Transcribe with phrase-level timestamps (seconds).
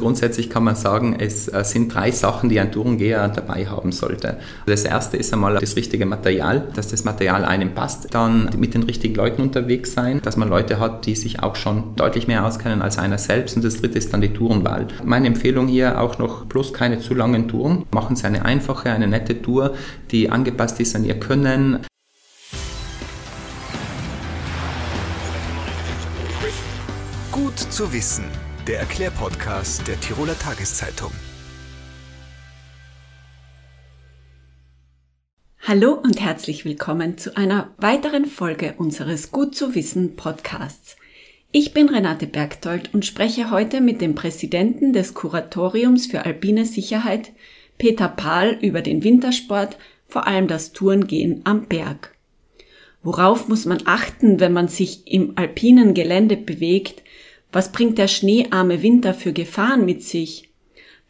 [0.00, 4.38] Grundsätzlich kann man sagen, es äh, sind drei Sachen, die ein Tourengeher dabei haben sollte.
[4.64, 8.14] Das erste ist einmal das richtige Material, dass das Material einem passt.
[8.14, 11.96] Dann mit den richtigen Leuten unterwegs sein, dass man Leute hat, die sich auch schon
[11.96, 13.56] deutlich mehr auskennen als einer selbst.
[13.56, 14.88] Und das dritte ist dann die Tourenwahl.
[15.04, 17.84] Meine Empfehlung hier auch noch bloß keine zu langen Touren.
[17.92, 19.74] Machen Sie eine einfache, eine nette Tour,
[20.10, 21.80] die angepasst ist an Ihr Können.
[27.30, 28.24] Gut zu wissen
[28.66, 31.10] der Erklärpodcast der Tiroler Tageszeitung.
[35.62, 40.96] Hallo und herzlich willkommen zu einer weiteren Folge unseres Gut zu wissen Podcasts.
[41.52, 47.32] Ich bin Renate Bergtold und spreche heute mit dem Präsidenten des Kuratoriums für alpine Sicherheit,
[47.78, 52.14] Peter Pahl, über den Wintersport, vor allem das Tourengehen am Berg.
[53.02, 57.02] Worauf muss man achten, wenn man sich im alpinen Gelände bewegt,
[57.52, 60.50] was bringt der schneearme Winter für Gefahren mit sich?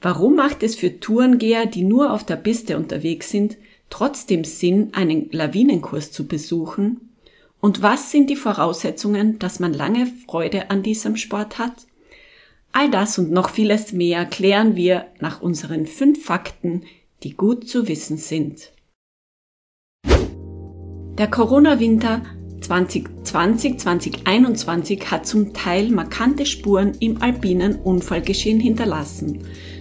[0.00, 3.58] Warum macht es für Tourengeher, die nur auf der Piste unterwegs sind,
[3.90, 7.10] trotzdem Sinn, einen Lawinenkurs zu besuchen?
[7.60, 11.86] Und was sind die Voraussetzungen, dass man lange Freude an diesem Sport hat?
[12.72, 16.84] All das und noch vieles mehr klären wir nach unseren fünf Fakten,
[17.22, 18.70] die gut zu wissen sind.
[21.18, 22.22] Der Corona-Winter
[22.60, 29.40] 2020, 2021 hat zum Teil markante Spuren im alpinen Unfallgeschehen hinterlassen.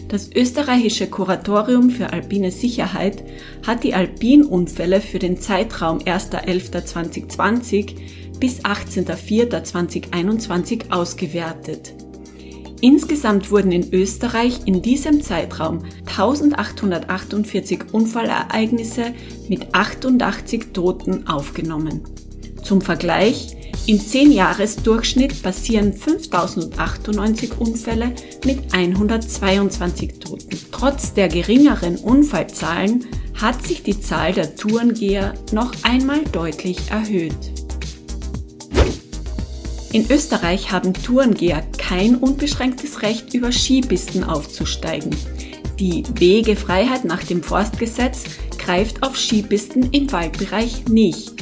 [0.09, 3.23] Das österreichische Kuratorium für alpine Sicherheit
[3.66, 7.95] hat die Alpinunfälle für den Zeitraum 1.11.2020
[8.39, 11.93] bis 18.04.2021 ausgewertet.
[12.81, 19.14] Insgesamt wurden in Österreich in diesem Zeitraum 1848 Unfallereignisse
[19.49, 22.02] mit 88 Toten aufgenommen.
[22.63, 23.55] Zum Vergleich,
[23.88, 28.13] im 10-Jahres-Durchschnitt passieren 5098 Unfälle
[28.45, 30.59] mit 122 Toten.
[30.71, 37.33] Trotz der geringeren Unfallzahlen hat sich die Zahl der Tourengeher noch einmal deutlich erhöht.
[39.91, 45.15] In Österreich haben Tourengeher kein unbeschränktes Recht, über Skipisten aufzusteigen.
[45.80, 48.26] Die Wegefreiheit nach dem Forstgesetz
[48.59, 51.33] greift auf Skipisten im Waldbereich nicht.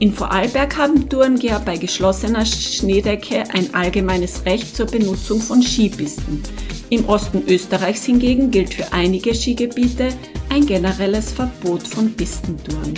[0.00, 6.42] In Vorarlberg haben Tourengeher bei geschlossener Schneedecke ein allgemeines Recht zur Benutzung von Skipisten.
[6.88, 10.08] Im Osten Österreichs hingegen gilt für einige Skigebiete
[10.48, 12.94] ein generelles Verbot von Pistentouren.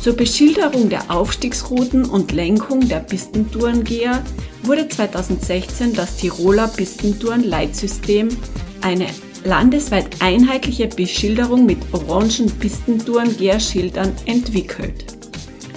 [0.00, 4.22] Zur Beschilderung der Aufstiegsrouten und Lenkung der Pistentourengeher
[4.62, 8.28] wurde 2016 das Tiroler Pistentouren-Leitsystem,
[8.80, 9.08] eine
[9.44, 15.04] landesweit einheitliche Beschilderung mit orangen Pistentouren-Gärschildern entwickelt.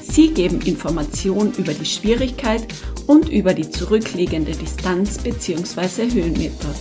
[0.01, 2.65] Sie geben Informationen über die Schwierigkeit
[3.05, 6.11] und über die zurückliegende Distanz bzw.
[6.11, 6.73] Höhenmeter.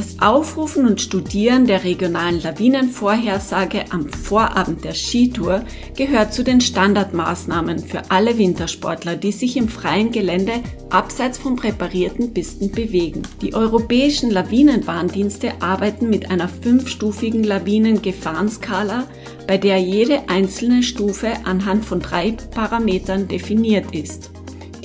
[0.00, 5.62] Das Aufrufen und Studieren der regionalen Lawinenvorhersage am Vorabend der Skitour
[5.94, 10.52] gehört zu den Standardmaßnahmen für alle Wintersportler, die sich im freien Gelände
[10.88, 13.24] abseits von präparierten Pisten bewegen.
[13.42, 19.06] Die europäischen Lawinenwarndienste arbeiten mit einer fünfstufigen Lawinengefahrenskala,
[19.46, 24.30] bei der jede einzelne Stufe anhand von drei Parametern definiert ist.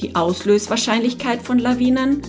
[0.01, 2.21] Die Auslöswahrscheinlichkeit von Lawinen,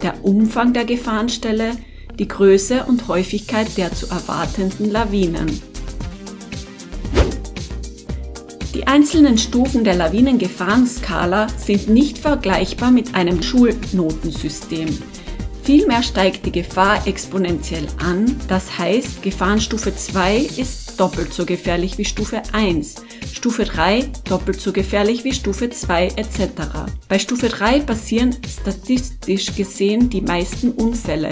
[0.00, 1.72] der Umfang der Gefahrenstelle,
[2.20, 5.60] die Größe und Häufigkeit der zu erwartenden Lawinen.
[8.74, 14.98] Die einzelnen Stufen der Lawinengefahrenskala sind nicht vergleichbar mit einem Schulnotensystem.
[15.62, 22.04] Vielmehr steigt die Gefahr exponentiell an, das heißt Gefahrenstufe 2 ist doppelt so gefährlich wie
[22.04, 22.96] Stufe 1,
[23.32, 26.40] Stufe 3 doppelt so gefährlich wie Stufe 2 etc.
[27.08, 31.30] Bei Stufe 3 passieren statistisch gesehen die meisten Unfälle,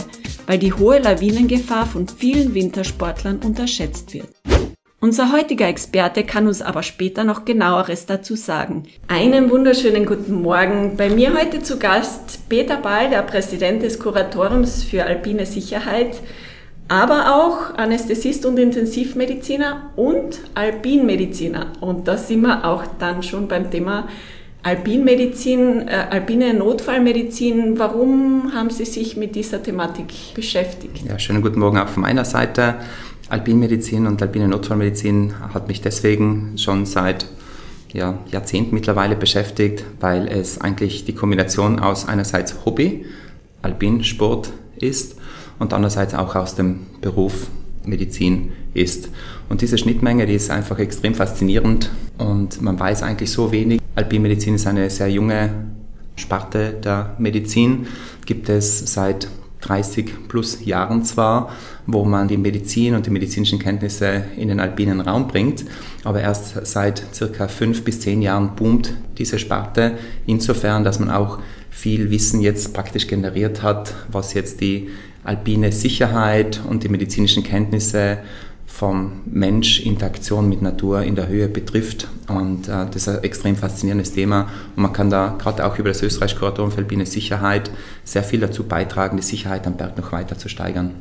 [0.48, 4.28] weil die hohe Lawinengefahr von vielen Wintersportlern unterschätzt wird.
[4.98, 8.84] Unser heutiger Experte kann uns aber später noch genaueres dazu sagen.
[9.06, 10.96] Einen wunderschönen guten Morgen.
[10.96, 16.18] Bei mir heute zu Gast Peter Ball, der Präsident des Kuratoriums für alpine Sicherheit,
[16.88, 21.74] aber auch Anästhesist und Intensivmediziner und Alpinmediziner.
[21.80, 24.08] Und da sind wir auch dann schon beim Thema
[24.68, 27.78] Alpinmedizin, äh, alpine Notfallmedizin.
[27.78, 31.06] Warum haben Sie sich mit dieser Thematik beschäftigt?
[31.08, 32.74] Ja, schönen guten Morgen auch von meiner Seite.
[33.30, 37.24] Alpinmedizin und alpine Notfallmedizin hat mich deswegen schon seit
[37.94, 43.06] ja, Jahrzehnten mittlerweile beschäftigt, weil es eigentlich die Kombination aus einerseits Hobby,
[43.62, 45.16] Alpinsport ist
[45.58, 47.46] und andererseits auch aus dem Beruf
[47.86, 49.08] Medizin ist.
[49.48, 53.80] Und diese Schnittmenge, die ist einfach extrem faszinierend und man weiß eigentlich so wenig.
[53.98, 55.50] Alpinmedizin ist eine sehr junge
[56.14, 57.88] Sparte der Medizin
[58.26, 59.26] gibt es seit
[59.62, 61.50] 30 plus Jahren zwar,
[61.84, 65.64] wo man die Medizin und die medizinischen Kenntnisse in den alpinen Raum bringt,
[66.04, 71.40] aber erst seit circa fünf bis zehn Jahren boomt diese Sparte insofern, dass man auch
[71.68, 74.90] viel Wissen jetzt praktisch generiert hat, was jetzt die
[75.24, 78.18] alpine Sicherheit und die medizinischen Kenntnisse
[78.68, 82.06] vom Mensch, Interaktion mit Natur in der Höhe betrifft.
[82.28, 84.48] Und äh, das ist ein extrem faszinierendes Thema.
[84.76, 87.70] Und man kann da gerade auch über das österreichische Kuratorium für alpine Sicherheit
[88.04, 90.92] sehr viel dazu beitragen, die Sicherheit am Berg noch weiter zu steigern.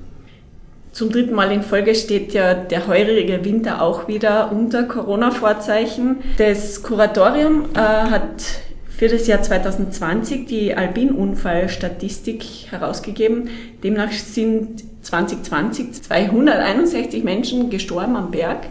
[0.94, 6.18] Zum dritten Mal in Folge steht ja der heurige Winter auch wieder unter Corona-Vorzeichen.
[6.38, 8.42] Das Kuratorium äh, hat
[8.88, 13.50] für das Jahr 2020 die Albin-Unfallstatistik herausgegeben.
[13.84, 18.68] Demnach sind 2020 261 Menschen gestorben am Berg.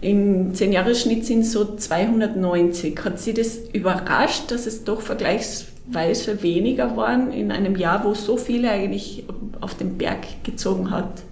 [0.00, 2.98] Im 10-Jahres-Schnitt sind so 290.
[3.04, 8.36] Hat Sie das überrascht, dass es doch vergleichsweise weniger waren in einem Jahr, wo so
[8.36, 9.24] viele eigentlich
[9.60, 11.22] auf den Berg gezogen hat?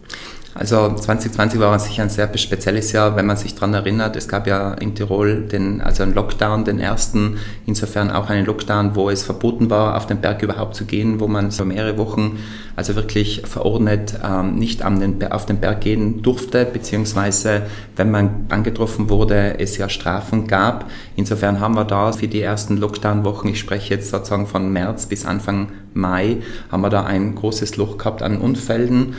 [0.55, 4.15] Also 2020 war sicher ein sehr spezielles Jahr, wenn man sich daran erinnert.
[4.15, 8.95] Es gab ja in Tirol den, also einen Lockdown, den ersten, insofern auch einen Lockdown,
[8.95, 12.39] wo es verboten war, auf den Berg überhaupt zu gehen, wo man so mehrere Wochen,
[12.77, 17.63] also wirklich verordnet, ähm, nicht den, auf den Berg gehen durfte, beziehungsweise
[17.97, 20.89] wenn man angetroffen wurde, es ja Strafen gab.
[21.17, 25.27] Insofern haben wir da für die ersten Lockdown-Wochen, ich spreche jetzt sozusagen von März bis
[25.27, 26.39] Anfang Mai,
[26.71, 29.15] haben wir da ein großes Loch gehabt an Unfällen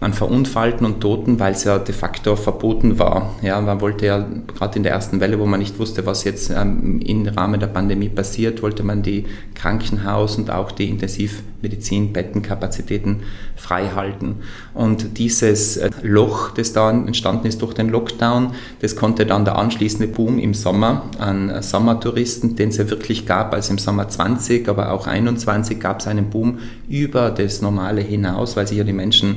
[0.00, 3.34] an Verunfallten und Toten, weil es ja de facto verboten war.
[3.42, 6.50] Ja, man wollte ja gerade in der ersten Welle, wo man nicht wusste, was jetzt
[6.50, 13.24] ähm, im Rahmen der Pandemie passiert, wollte man die Krankenhaus- und auch die Intensivmedizin-Bettenkapazitäten
[13.56, 14.36] frei halten.
[14.72, 19.58] Und dieses äh, Loch, das da entstanden ist durch den Lockdown, das konnte dann der
[19.58, 24.66] anschließende Boom im Sommer an Sommertouristen, den es ja wirklich gab, also im Sommer 20,
[24.66, 28.94] aber auch 21 gab es einen Boom über das Normale hinaus, weil sich ja die
[28.94, 29.36] Menschen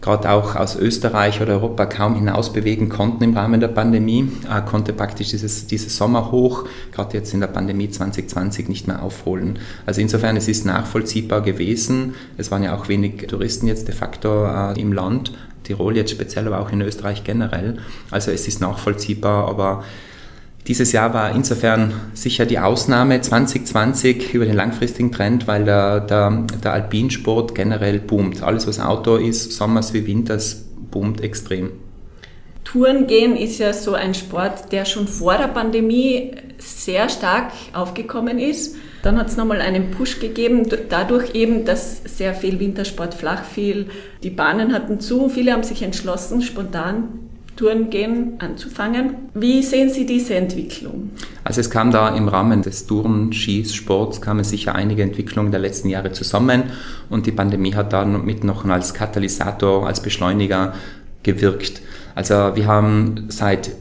[0.00, 4.60] gerade auch aus Österreich oder Europa kaum hinaus bewegen konnten im Rahmen der Pandemie, äh,
[4.62, 9.58] konnte praktisch dieses, dieses Sommerhoch, gerade jetzt in der Pandemie 2020, nicht mehr aufholen.
[9.86, 12.14] Also insofern, es ist nachvollziehbar gewesen.
[12.36, 15.32] Es waren ja auch wenig Touristen jetzt de facto äh, im Land,
[15.64, 17.78] Tirol jetzt speziell, aber auch in Österreich generell.
[18.10, 19.84] Also es ist nachvollziehbar, aber
[20.66, 26.46] dieses Jahr war insofern sicher die Ausnahme 2020 über den langfristigen Trend, weil der, der,
[26.62, 28.42] der Alpinsport generell boomt.
[28.42, 31.70] Alles, was Outdoor ist, Sommers wie Winters, boomt extrem.
[32.64, 38.38] Touren gehen ist ja so ein Sport, der schon vor der Pandemie sehr stark aufgekommen
[38.38, 38.76] ist.
[39.02, 43.86] Dann hat es nochmal einen Push gegeben, dadurch eben, dass sehr viel Wintersport flach fiel.
[44.22, 47.27] Die Bahnen hatten zu, viele haben sich entschlossen, spontan
[47.58, 49.16] Tourengehen anzufangen.
[49.34, 51.10] Wie sehen Sie diese Entwicklung?
[51.42, 56.12] Also es kam da im Rahmen des Touren-Skisports kamen sicher einige Entwicklungen der letzten Jahre
[56.12, 56.64] zusammen
[57.10, 60.74] und die Pandemie hat da mit noch als Katalysator, als Beschleuniger
[61.24, 61.82] gewirkt.
[62.14, 63.72] Also wir haben seit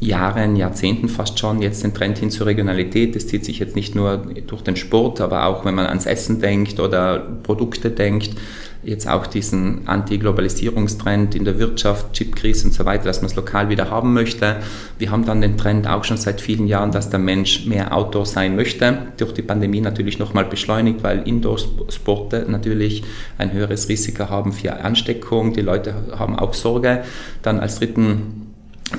[0.00, 3.14] Jahren, Jahrzehnten fast schon jetzt den Trend hin zur Regionalität.
[3.14, 6.40] Das zieht sich jetzt nicht nur durch den Sport, aber auch wenn man ans Essen
[6.40, 8.30] denkt oder Produkte denkt
[8.84, 13.68] jetzt auch diesen Anti-Globalisierungstrend in der Wirtschaft, Chipkrise und so weiter, dass man es lokal
[13.68, 14.56] wieder haben möchte.
[14.98, 18.26] Wir haben dann den Trend auch schon seit vielen Jahren, dass der Mensch mehr Outdoor
[18.26, 18.98] sein möchte.
[19.16, 23.02] Durch die Pandemie natürlich nochmal beschleunigt, weil Indoor-Sporte natürlich
[23.38, 25.52] ein höheres Risiko haben für Ansteckung.
[25.52, 27.04] Die Leute haben auch Sorge.
[27.42, 28.43] Dann als dritten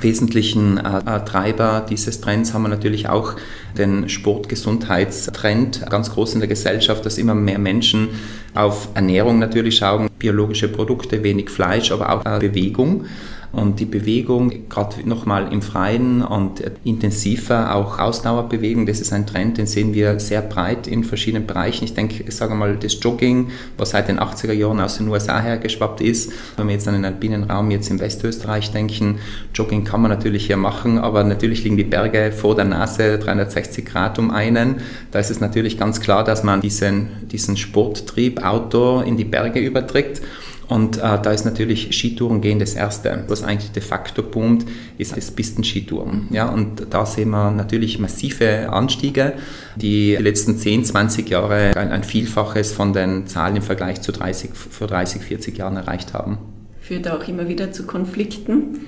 [0.00, 3.34] wesentlichen äh, Treiber dieses Trends haben wir natürlich auch
[3.76, 8.08] den Sportgesundheitstrend, ganz groß in der Gesellschaft, dass immer mehr Menschen
[8.54, 13.06] auf Ernährung natürlich schauen, biologische Produkte, wenig Fleisch, aber auch äh, Bewegung.
[13.56, 19.56] Und die Bewegung, gerade nochmal im Freien und intensiver, auch Ausdauerbewegung, das ist ein Trend,
[19.56, 21.86] den sehen wir sehr breit in verschiedenen Bereichen.
[21.86, 23.48] Ich denke, ich sage mal, das Jogging,
[23.78, 27.06] was seit den 80er Jahren aus den USA hergeschwappt ist, wenn wir jetzt an den
[27.06, 29.20] alpinen Raum jetzt in Westösterreich denken,
[29.54, 33.86] Jogging kann man natürlich hier machen, aber natürlich liegen die Berge vor der Nase 360
[33.86, 34.82] Grad um einen.
[35.12, 39.60] Da ist es natürlich ganz klar, dass man diesen, diesen Sporttrieb Outdoor in die Berge
[39.60, 40.20] überträgt.
[40.68, 43.24] Und äh, da ist natürlich Skitouren gehen das Erste.
[43.28, 44.66] Was eigentlich de facto boomt,
[44.98, 46.28] ist das Pistenskitouren.
[46.30, 49.34] Ja, und da sehen wir natürlich massive Anstiege,
[49.76, 54.50] die letzten 10, 20 Jahre ein, ein Vielfaches von den Zahlen im Vergleich zu 30,
[54.54, 56.38] vor 30, 40 Jahren erreicht haben.
[56.80, 58.80] Führt auch immer wieder zu Konflikten.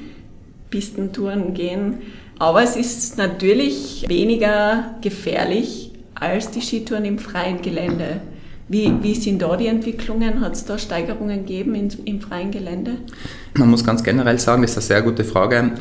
[0.71, 1.99] Pistentouren gehen.
[2.39, 8.21] Aber es ist natürlich weniger gefährlich als die Skitouren im freien Gelände.
[8.69, 10.41] Wie, wie sind da die Entwicklungen?
[10.41, 12.97] Hat es da Steigerungen gegeben in, im freien Gelände?
[13.55, 15.73] Man muss ganz generell sagen, das ist eine sehr gute Frage.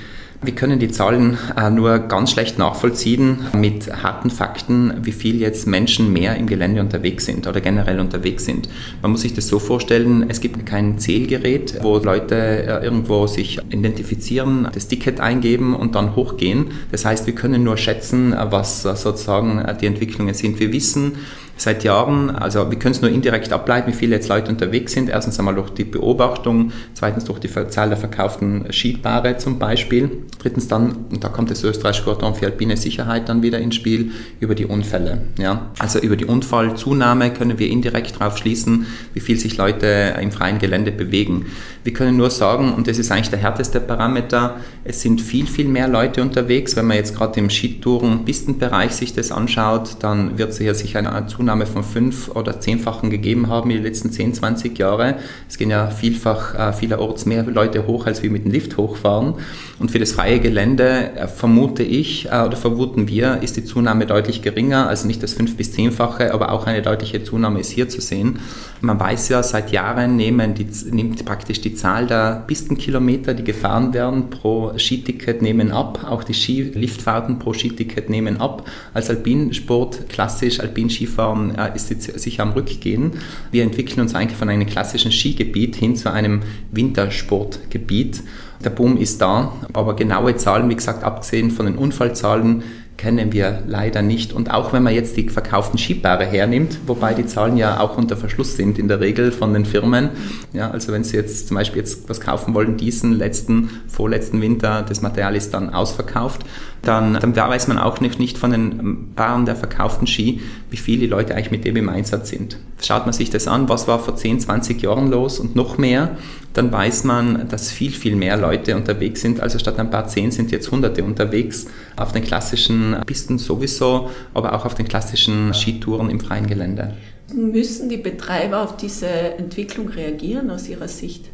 [0.42, 5.66] Wir können die Zahlen äh, nur ganz schlecht nachvollziehen mit harten Fakten, wie viel jetzt
[5.66, 8.70] Menschen mehr im Gelände unterwegs sind oder generell unterwegs sind.
[9.02, 13.60] Man muss sich das so vorstellen, es gibt kein Zählgerät, wo Leute äh, irgendwo sich
[13.72, 16.68] identifizieren, das Ticket eingeben und dann hochgehen.
[16.92, 20.60] Das heißt, wir können nur schätzen, was sozusagen die Entwicklungen sind.
[20.60, 21.14] Wir wissen,
[21.58, 25.10] seit Jahren, also wir können es nur indirekt ableiten, wie viele jetzt Leute unterwegs sind.
[25.10, 30.12] Erstens einmal durch die Beobachtung, zweitens durch die Zahl der verkauften Skipaare zum Beispiel.
[30.40, 34.12] Drittens dann, und da kommt das österreichische Cordon für alpine Sicherheit dann wieder ins Spiel,
[34.40, 35.24] über die Unfälle.
[35.40, 35.72] Ja?
[35.80, 40.60] Also über die Unfallzunahme können wir indirekt darauf schließen, wie viel sich Leute im freien
[40.60, 41.48] Gelände bewegen.
[41.84, 45.68] Wir können nur sagen, und das ist eigentlich der härteste Parameter, es sind viel, viel
[45.68, 46.76] mehr Leute unterwegs.
[46.76, 51.47] Wenn man jetzt gerade im Skitouren-Pistenbereich sich das anschaut, dann wird sicher sich eine Zunahme
[51.48, 55.16] Zunahme von fünf- oder zehnfachen gegeben haben in den letzten 10, 20 Jahren.
[55.48, 59.36] Es gehen ja vielfach, äh, vielerorts mehr Leute hoch, als wir mit dem Lift hochfahren.
[59.80, 64.06] Und für das freie Gelände äh, vermute ich äh, oder vermuten wir, ist die Zunahme
[64.06, 67.88] deutlich geringer, also nicht das fünf- bis zehnfache, aber auch eine deutliche Zunahme ist hier
[67.88, 68.40] zu sehen.
[68.82, 73.94] Man weiß ja, seit Jahren nehmen die, nimmt praktisch die Zahl der Pistenkilometer, die gefahren
[73.94, 76.06] werden pro Skiticket, nehmen ab.
[76.08, 78.68] Auch die Skiliftfahrten pro Skiticket nehmen ab.
[78.94, 83.14] Als Alpinsport, klassisch Alpinskifahren, Skifahren äh, ist sicher am Rückgehen.
[83.52, 86.42] Wir entwickeln uns eigentlich von einem klassischen Skigebiet hin zu einem
[86.72, 88.24] Wintersportgebiet.
[88.64, 92.64] Der Boom ist da, aber genaue Zahlen, wie gesagt, abgesehen von den Unfallzahlen,
[92.98, 94.34] kennen wir leider nicht.
[94.34, 98.18] Und auch wenn man jetzt die verkauften Skipaare hernimmt, wobei die Zahlen ja auch unter
[98.18, 100.10] Verschluss sind in der Regel von den Firmen.
[100.52, 104.84] Ja, also wenn Sie jetzt zum Beispiel jetzt was kaufen wollen, diesen letzten, vorletzten Winter,
[104.88, 106.42] das Material ist dann ausverkauft,
[106.82, 111.08] dann, dann weiß man auch nicht, nicht von den Paaren der verkauften Ski, wie viele
[111.08, 112.58] Leute eigentlich mit dem im Einsatz sind.
[112.82, 116.18] Schaut man sich das an, was war vor 10, 20 Jahren los und noch mehr,
[116.58, 119.40] dann weiß man, dass viel, viel mehr Leute unterwegs sind.
[119.40, 124.54] Also statt ein paar Zehn sind jetzt Hunderte unterwegs auf den klassischen Pisten sowieso, aber
[124.54, 126.96] auch auf den klassischen Skitouren im freien Gelände.
[127.34, 131.26] Müssen die Betreiber auf diese Entwicklung reagieren aus Ihrer Sicht?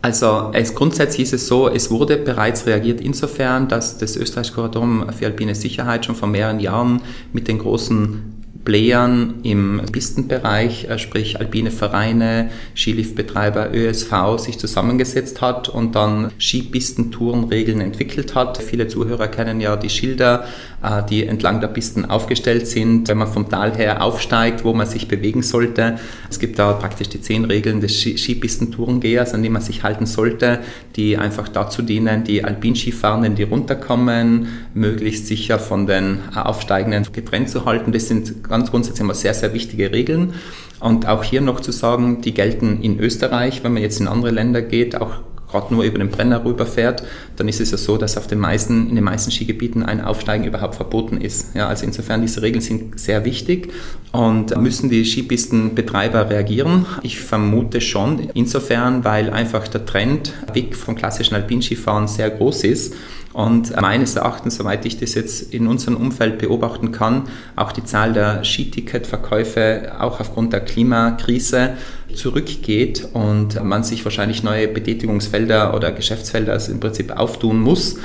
[0.00, 5.12] Also es, grundsätzlich ist es so, es wurde bereits reagiert insofern, dass das österreichische Korridor
[5.12, 7.02] für alpine Sicherheit schon vor mehreren Jahren
[7.32, 15.68] mit den großen Playern im Pistenbereich, äh, sprich alpine Vereine, Skiliftbetreiber, ÖSV, sich zusammengesetzt hat
[15.68, 18.58] und dann Skipistentourenregeln entwickelt hat.
[18.58, 20.44] Viele Zuhörer kennen ja die Schilder,
[21.10, 25.08] die entlang der Pisten aufgestellt sind, wenn man vom Tal her aufsteigt, wo man sich
[25.08, 25.98] bewegen sollte.
[26.30, 30.60] Es gibt da praktisch die zehn Regeln des Skipistentourengehers, an die man sich halten sollte,
[30.94, 37.64] die einfach dazu dienen, die Alpinskifahrenden, die runterkommen, möglichst sicher von den Aufsteigenden getrennt zu
[37.64, 37.90] halten.
[37.90, 40.34] Das sind ganz ganz grundsätzlich immer sehr, sehr wichtige Regeln.
[40.80, 44.30] Und auch hier noch zu sagen, die gelten in Österreich, wenn man jetzt in andere
[44.30, 45.20] Länder geht, auch
[45.50, 47.02] gerade nur über den Brenner rüberfährt,
[47.36, 50.44] dann ist es ja so, dass auf den meisten, in den meisten Skigebieten ein Aufsteigen
[50.44, 51.54] überhaupt verboten ist.
[51.54, 53.72] Ja, also insofern diese Regeln sind sehr wichtig
[54.12, 56.86] und müssen die Skipistenbetreiber reagieren?
[57.02, 62.94] Ich vermute schon, insofern, weil einfach der Trend weg vom klassischen Alpinskifahren sehr groß ist
[63.38, 68.12] und meines Erachtens, soweit ich das jetzt in unserem Umfeld beobachten kann, auch die Zahl
[68.12, 71.74] der Skiticketverkäufe auch aufgrund der Klimakrise
[72.12, 77.98] zurückgeht und man sich wahrscheinlich neue Betätigungsfelder oder Geschäftsfelder im Prinzip auftun muss,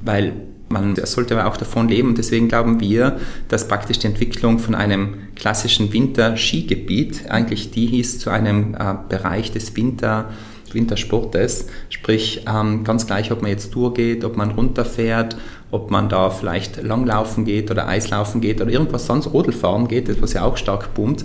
[0.00, 0.32] weil
[0.68, 2.16] man sollte auch davon leben.
[2.16, 8.30] Deswegen glauben wir, dass praktisch die Entwicklung von einem klassischen Winter-Skigebiet eigentlich die hieß zu
[8.30, 10.30] einem äh, Bereich des Winter-
[10.74, 11.66] Wintersportes.
[11.88, 15.36] Sprich, ähm, ganz gleich, ob man jetzt Tour geht, ob man runterfährt,
[15.72, 20.34] ob man da vielleicht Langlaufen geht oder Eislaufen geht oder irgendwas sonst, Rodelfahren geht, was
[20.34, 21.24] ja auch stark boomt,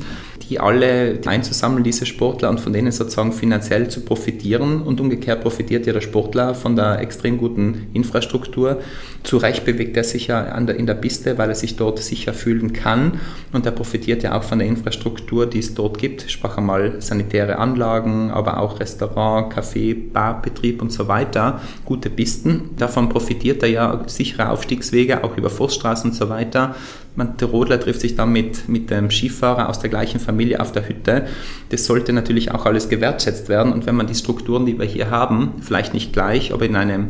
[0.49, 4.81] die alle einzusammeln, diese Sportler, und von denen sozusagen finanziell zu profitieren.
[4.81, 8.79] Und umgekehrt profitiert ja der Sportler von der extrem guten Infrastruktur.
[9.23, 12.71] Zu Recht bewegt er sich ja in der Piste, weil er sich dort sicher fühlen
[12.71, 13.19] kann.
[13.51, 16.23] Und er profitiert ja auch von der Infrastruktur, die es dort gibt.
[16.23, 21.59] Ich sprach einmal sanitäre Anlagen, aber auch Restaurant, Café, Barbetrieb und so weiter.
[21.83, 22.69] Gute Pisten.
[22.77, 26.75] Davon profitiert er ja sicher sichere Aufstiegswege, auch über Forststraßen und so weiter.
[27.15, 30.71] Man, der Rodler trifft sich dann mit, mit dem Skifahrer aus der gleichen Familie auf
[30.71, 31.27] der Hütte.
[31.69, 33.73] Das sollte natürlich auch alles gewertschätzt werden.
[33.73, 37.07] Und wenn man die Strukturen, die wir hier haben, vielleicht nicht gleich, aber in einem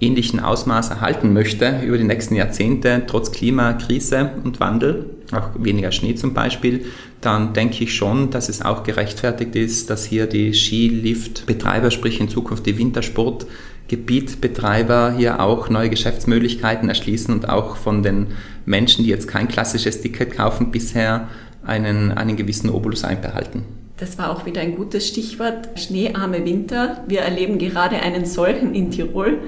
[0.00, 6.14] ähnlichen Ausmaß erhalten möchte über die nächsten Jahrzehnte, trotz Klimakrise und Wandel, auch weniger Schnee
[6.14, 6.86] zum Beispiel,
[7.20, 12.28] dann denke ich schon, dass es auch gerechtfertigt ist, dass hier die Skiliftbetreiber, sprich in
[12.28, 13.46] Zukunft die Wintersport
[13.88, 18.28] Gebietbetreiber hier auch neue Geschäftsmöglichkeiten erschließen und auch von den
[18.66, 21.28] Menschen, die jetzt kein klassisches Ticket kaufen, bisher
[21.64, 23.64] einen, einen gewissen Obolus einbehalten.
[23.96, 25.70] Das war auch wieder ein gutes Stichwort.
[25.74, 27.02] Schneearme Winter.
[27.08, 29.38] Wir erleben gerade einen solchen in Tirol.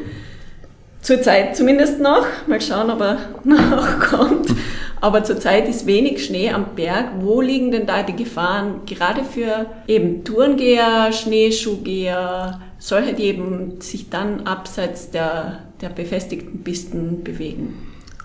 [1.03, 2.27] Zurzeit zumindest noch.
[2.47, 4.49] Mal schauen, ob er noch kommt.
[5.01, 7.13] Aber zurzeit ist wenig Schnee am Berg.
[7.21, 14.11] Wo liegen denn da die Gefahren, gerade für eben Tourengeher, Schneeschuhgeher, solche, die eben sich
[14.11, 17.75] dann abseits der, der befestigten Pisten bewegen?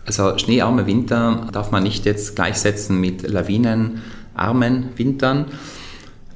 [0.05, 5.45] Also schneearme Winter darf man nicht jetzt gleichsetzen mit lawinenarmen Wintern.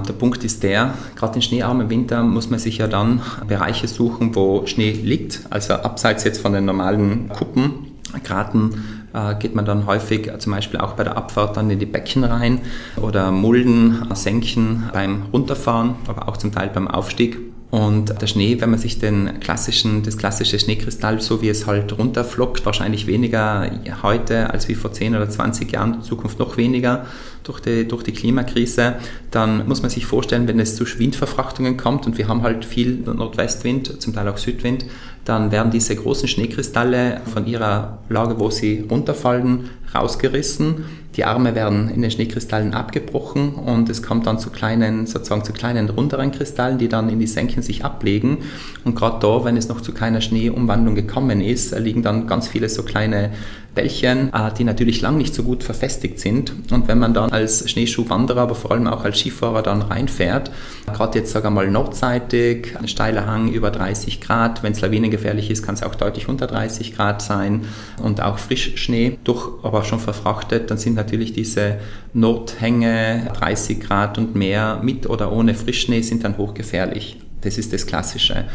[0.07, 4.33] Der Punkt ist der, gerade in schneearmen Winter muss man sich ja dann Bereiche suchen,
[4.35, 7.87] wo Schnee liegt, also abseits jetzt von den normalen Kuppen,
[8.23, 11.85] Graten äh, geht man dann häufig zum Beispiel auch bei der Abfahrt dann in die
[11.85, 12.61] Becken rein
[12.97, 17.37] oder Mulden senken beim Runterfahren, aber auch zum Teil beim Aufstieg.
[17.71, 21.95] Und der Schnee, wenn man sich den klassischen, das klassische Schneekristall, so wie es halt
[21.95, 23.69] runterflockt, wahrscheinlich weniger
[24.01, 27.05] heute als wie vor 10 oder 20 Jahren, in Zukunft noch weniger
[27.43, 28.95] durch die, durch die Klimakrise,
[29.29, 33.03] dann muss man sich vorstellen, wenn es zu Windverfrachtungen kommt und wir haben halt viel
[33.05, 34.85] Nordwestwind, zum Teil auch Südwind,
[35.25, 40.85] dann werden diese großen Schneekristalle von ihrer Lage, wo sie runterfallen, rausgerissen.
[41.19, 45.51] Die Arme werden in den Schneekristallen abgebrochen und es kommt dann zu kleinen, sozusagen zu
[45.51, 48.37] kleinen runderen Kristallen, die dann in die Senken sich ablegen.
[48.85, 52.69] Und gerade da, wenn es noch zu keiner Schneeumwandlung gekommen ist, liegen dann ganz viele
[52.69, 53.31] so kleine
[53.75, 56.53] Bällchen, äh, die natürlich lang nicht so gut verfestigt sind.
[56.71, 60.51] Und wenn man dann als Schneeschuhwanderer, aber vor allem auch als Skifahrer dann reinfährt,
[60.87, 65.49] gerade jetzt sagen wir mal nordseitig, ein steiler Hang über 30 Grad, wenn es lawinengefährlich
[65.49, 67.65] ist, kann es auch deutlich unter 30 Grad sein
[68.01, 71.77] und auch Frischschnee, durch aber schon verfrachtet, dann sind natürlich diese
[72.13, 77.17] Nordhänge 30 Grad und mehr mit oder ohne Frischschnee sind dann hochgefährlich.
[77.41, 78.45] Das ist das Klassische.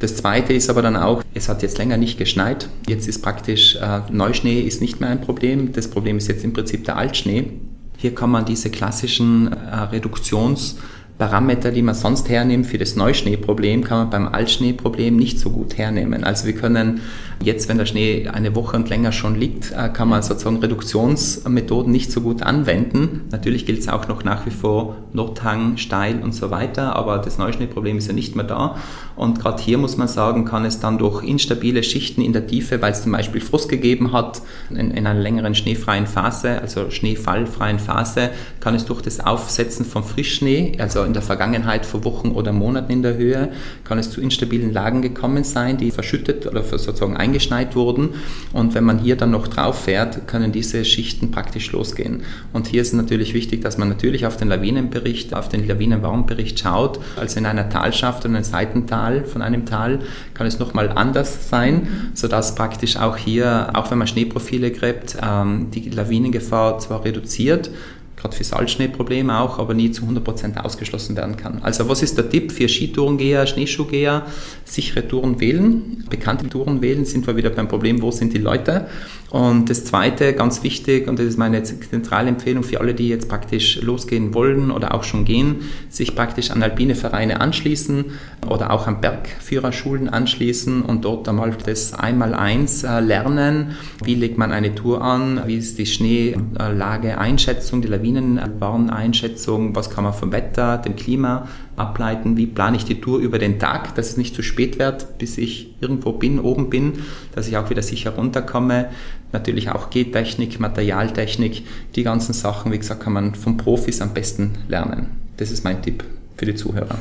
[0.00, 2.68] Das zweite ist aber dann auch, es hat jetzt länger nicht geschneit.
[2.88, 5.72] Jetzt ist praktisch äh, Neuschnee ist nicht mehr ein Problem.
[5.72, 7.52] Das Problem ist jetzt im Prinzip der Altschnee.
[7.96, 9.56] Hier kann man diese klassischen äh,
[9.92, 10.76] Reduktions-
[11.18, 15.76] Parameter, die man sonst hernimmt für das Neuschneeproblem, kann man beim Altschneeproblem nicht so gut
[15.76, 16.22] hernehmen.
[16.22, 17.00] Also wir können
[17.42, 21.90] jetzt, wenn der Schnee eine Woche und länger schon liegt, äh, kann man sozusagen Reduktionsmethoden
[21.90, 23.26] nicht so gut anwenden.
[23.32, 27.36] Natürlich gilt es auch noch nach wie vor Nordhang, steil und so weiter, aber das
[27.38, 28.76] Neuschneeproblem ist ja nicht mehr da.
[29.16, 32.80] Und gerade hier muss man sagen, kann es dann durch instabile Schichten in der Tiefe,
[32.80, 37.80] weil es zum Beispiel Frost gegeben hat, in, in einer längeren schneefreien Phase, also schneefallfreien
[37.80, 42.52] Phase, kann es durch das Aufsetzen von Frischschnee, also in der Vergangenheit vor Wochen oder
[42.52, 43.50] Monaten in der Höhe,
[43.84, 48.10] kann es zu instabilen Lagen gekommen sein, die verschüttet oder sozusagen eingeschneit wurden.
[48.52, 52.22] Und wenn man hier dann noch drauf fährt, können diese Schichten praktisch losgehen.
[52.52, 57.00] Und hier ist natürlich wichtig, dass man natürlich auf den Lawinenbericht, auf den Lawinenwarnbericht schaut.
[57.16, 60.00] Also in einer Talschaft und einem Seitental von einem Tal
[60.34, 65.70] kann es nochmal anders sein, sodass praktisch auch hier, auch wenn man Schneeprofile gräbt, ähm,
[65.72, 67.70] die Lawinengefahr zwar reduziert,
[68.18, 71.60] gerade für Salzschneeprobleme auch, aber nie zu 100% ausgeschlossen werden kann.
[71.62, 74.26] Also was ist der Tipp für Skitourengeher, Schneeschuhgeher?
[74.64, 78.88] Sichere Touren wählen, bekannte Touren wählen, sind wir wieder beim Problem, wo sind die Leute?
[79.30, 83.28] Und das Zweite, ganz wichtig, und das ist meine zentrale Empfehlung für alle, die jetzt
[83.28, 85.56] praktisch losgehen wollen oder auch schon gehen,
[85.90, 88.06] sich praktisch an alpine Vereine anschließen
[88.48, 93.76] oder auch an Bergführerschulen anschließen und dort einmal das Einmaleins äh, lernen.
[94.02, 95.42] Wie legt man eine Tour an?
[95.46, 99.74] Wie ist die Schneelage-Einschätzung, die Lawinenwarneinschätzung?
[99.74, 103.58] Was kann man vom Wetter, dem Klima ableiten, wie plane ich die Tour über den
[103.58, 106.94] Tag, dass es nicht zu spät wird, bis ich irgendwo bin, oben bin,
[107.34, 108.90] dass ich auch wieder sicher runterkomme.
[109.32, 114.58] Natürlich auch Gehtechnik, Materialtechnik, die ganzen Sachen, wie gesagt, kann man von Profis am besten
[114.68, 115.08] lernen.
[115.36, 116.04] Das ist mein Tipp
[116.36, 116.98] für die Zuhörer.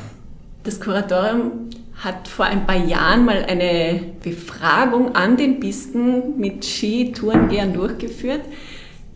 [0.63, 1.51] Das Kuratorium
[2.03, 8.41] hat vor ein paar Jahren mal eine Befragung an den Pisten mit Skitourengehern durchgeführt.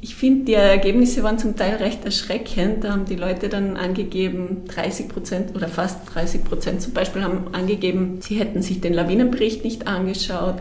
[0.03, 2.83] Ich finde, die Ergebnisse waren zum Teil recht erschreckend.
[2.83, 7.53] Da haben die Leute dann angegeben, 30 Prozent oder fast 30 Prozent zum Beispiel haben
[7.53, 10.55] angegeben, sie hätten sich den Lawinenbericht nicht angeschaut.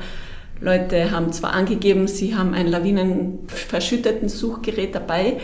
[0.61, 5.39] Leute haben zwar angegeben, sie haben ein lawinenverschütteten Suchgerät dabei,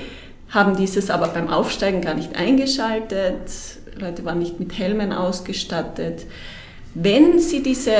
[0.50, 3.50] haben dieses aber beim Aufsteigen gar nicht eingeschaltet.
[3.98, 6.26] Leute waren nicht mit Helmen ausgestattet.
[6.92, 7.92] Wenn Sie diese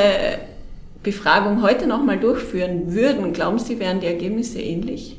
[1.02, 5.18] Befragung heute nochmal durchführen würden, glauben Sie, wären die Ergebnisse ähnlich?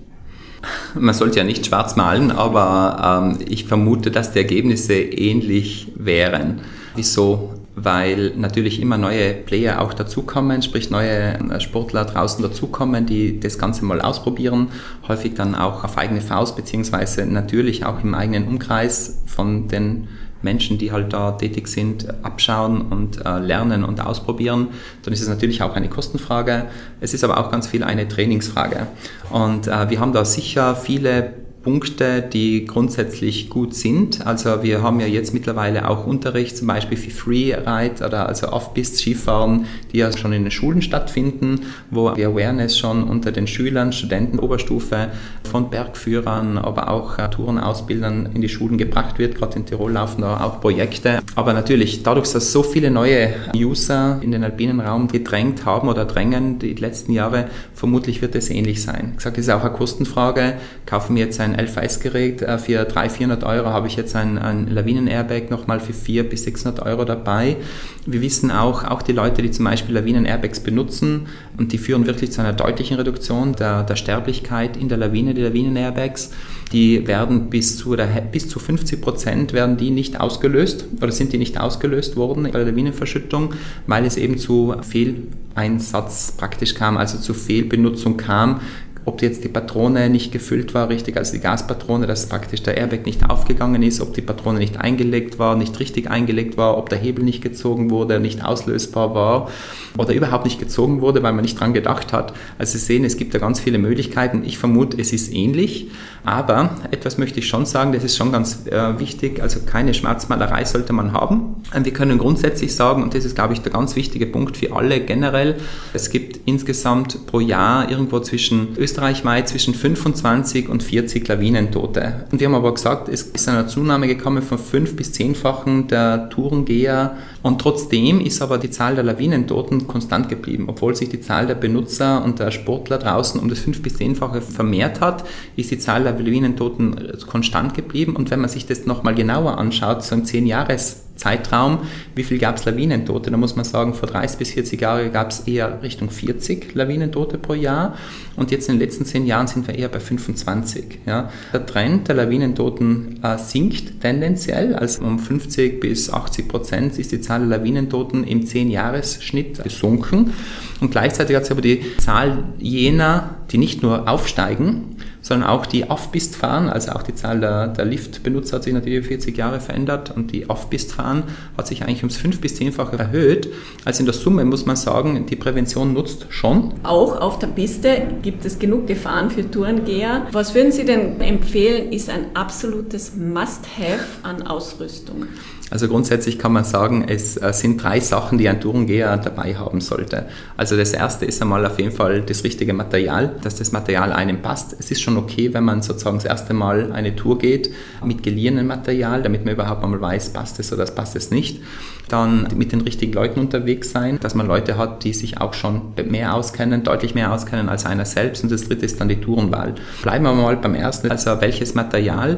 [0.95, 6.61] Man sollte ja nicht schwarz malen, aber ähm, ich vermute, dass die Ergebnisse ähnlich wären.
[6.95, 7.53] Wieso?
[7.75, 13.59] Weil natürlich immer neue Player auch dazukommen, sprich neue äh, Sportler draußen dazukommen, die das
[13.59, 14.69] Ganze mal ausprobieren,
[15.07, 20.07] häufig dann auch auf eigene Faust, beziehungsweise natürlich auch im eigenen Umkreis von den
[20.41, 24.69] Menschen, die halt da tätig sind, abschauen und äh, lernen und ausprobieren,
[25.03, 26.65] dann ist es natürlich auch eine Kostenfrage.
[27.01, 28.87] Es ist aber auch ganz viel eine Trainingsfrage.
[29.29, 31.33] Und äh, wir haben da sicher viele
[31.67, 34.25] Punkte, die grundsätzlich gut sind.
[34.25, 39.65] Also wir haben ja jetzt mittlerweile auch Unterricht, zum Beispiel für Freeride oder also Off-Pist-Skifahren,
[39.91, 41.59] die ja schon in den Schulen stattfinden,
[41.91, 45.09] wo die Awareness schon unter den Schülern, Studenten, Oberstufe
[45.43, 49.35] von Bergführern, aber auch äh, Tourenausbildern in die Schulen gebracht wird.
[49.35, 51.19] Gerade in Tirol laufen da auch Projekte.
[51.35, 56.05] Aber natürlich, dadurch, dass so viele neue User in den alpinen Raum gedrängt haben oder
[56.05, 59.15] drängen die letzten Jahre, vermutlich wird es ähnlich sein.
[59.17, 60.53] Ich sage, es ist auch eine Kostenfrage.
[60.85, 64.67] Kaufen wir jetzt ein LVS-Gerät äh, für 300, 400 Euro, habe ich jetzt ein, ein
[64.67, 67.57] Lawinen-Airbag nochmal für 400 bis 600 Euro dabei.
[68.05, 72.31] Wir wissen auch, auch die Leute, die zum Beispiel Lawinen-Airbags benutzen, und die führen wirklich
[72.31, 76.31] zu einer deutlichen Reduktion der, der Sterblichkeit in der Lawine, die Lawinen-Airbags.
[76.71, 81.31] Die werden bis zu, oder bis zu 50 Prozent werden die nicht ausgelöst oder sind
[81.31, 83.53] die nicht ausgelöst worden bei der Lawinenverschüttung,
[83.87, 88.59] weil es eben zu Fehleinsatz praktisch kam, also zu Fehlbenutzung kam
[89.07, 93.05] ob jetzt die Patrone nicht gefüllt war, richtig, also die Gaspatrone, dass praktisch der Airbag
[93.05, 96.97] nicht aufgegangen ist, ob die Patrone nicht eingelegt war, nicht richtig eingelegt war, ob der
[96.97, 99.49] Hebel nicht gezogen wurde, nicht auslösbar war
[99.97, 102.33] oder überhaupt nicht gezogen wurde, weil man nicht dran gedacht hat.
[102.57, 104.43] Also Sie sehen, es gibt da ganz viele Möglichkeiten.
[104.45, 105.89] Ich vermute, es ist ähnlich,
[106.25, 110.65] aber etwas möchte ich schon sagen, das ist schon ganz äh, wichtig, also keine Schwarzmalerei
[110.65, 111.63] sollte man haben.
[111.81, 114.99] Wir können grundsätzlich sagen, und das ist, glaube ich, der ganz wichtige Punkt für alle
[114.99, 115.55] generell,
[115.93, 122.25] es gibt insgesamt pro Jahr irgendwo zwischen Österreich österreichweit zwischen 25 und 40 Lawinentote.
[122.31, 126.29] Und wir haben aber gesagt, es ist eine Zunahme gekommen von fünf bis zehnfachen der
[126.29, 127.15] Tourengeher.
[127.47, 130.65] Und trotzdem ist aber die Zahl der Lawinentoten konstant geblieben.
[130.67, 134.41] Obwohl sich die Zahl der Benutzer und der Sportler draußen um das fünf bis zehnfache
[134.41, 135.23] vermehrt hat,
[135.55, 138.17] ist die Zahl der Lawinentoten konstant geblieben.
[138.17, 141.79] Und wenn man sich das nochmal genauer anschaut, so im 10 Jahres Zeitraum,
[142.15, 143.31] wie viel gab es Lawinentote?
[143.31, 147.37] Da muss man sagen, vor 30 bis 40 Jahren gab es eher Richtung 40 Lawinentote
[147.37, 147.97] pro Jahr
[148.35, 150.99] und jetzt in den letzten 10 Jahren sind wir eher bei 25.
[151.05, 151.31] Ja.
[151.51, 157.21] Der Trend der Lawinentoten äh, sinkt tendenziell, also um 50 bis 80 Prozent ist die
[157.21, 160.33] Zahl der Lawinentoten im 10-Jahres-Schnitt gesunken
[160.79, 165.89] und gleichzeitig hat sich aber die Zahl jener, die nicht nur aufsteigen, sondern auch die
[165.89, 170.13] Off-Pist fahren, also auch die Zahl der, der Lift-Benutzer hat sich natürlich 40 Jahre verändert
[170.15, 171.23] und die Off-Pist fahren
[171.57, 173.49] hat sich eigentlich ums 5 bis 10-fache erhöht.
[173.83, 176.73] Also in der Summe muss man sagen, die Prävention nutzt schon.
[176.83, 180.27] Auch auf der Piste gibt es genug Gefahren für Tourengeher.
[180.31, 185.27] Was würden Sie denn empfehlen, ist ein absolutes Must-Have an Ausrüstung?
[185.69, 189.81] Also grundsätzlich kann man sagen, es äh, sind drei Sachen, die ein Tourengeher dabei haben
[189.81, 190.27] sollte.
[190.55, 194.41] Also das erste ist einmal auf jeden Fall das richtige Material, dass das Material einem
[194.41, 194.75] passt.
[194.79, 197.71] Es ist schon okay, wenn man sozusagen das erste Mal eine Tour geht
[198.03, 201.61] mit geliehenem Material, damit man überhaupt einmal weiß, passt es oder passt es nicht.
[202.09, 205.93] Dann mit den richtigen Leuten unterwegs sein, dass man Leute hat, die sich auch schon
[206.07, 208.43] mehr auskennen, deutlich mehr auskennen als einer selbst.
[208.43, 209.75] Und das dritte ist dann die Tourenwahl.
[210.03, 212.37] Bleiben wir mal beim ersten, also welches Material.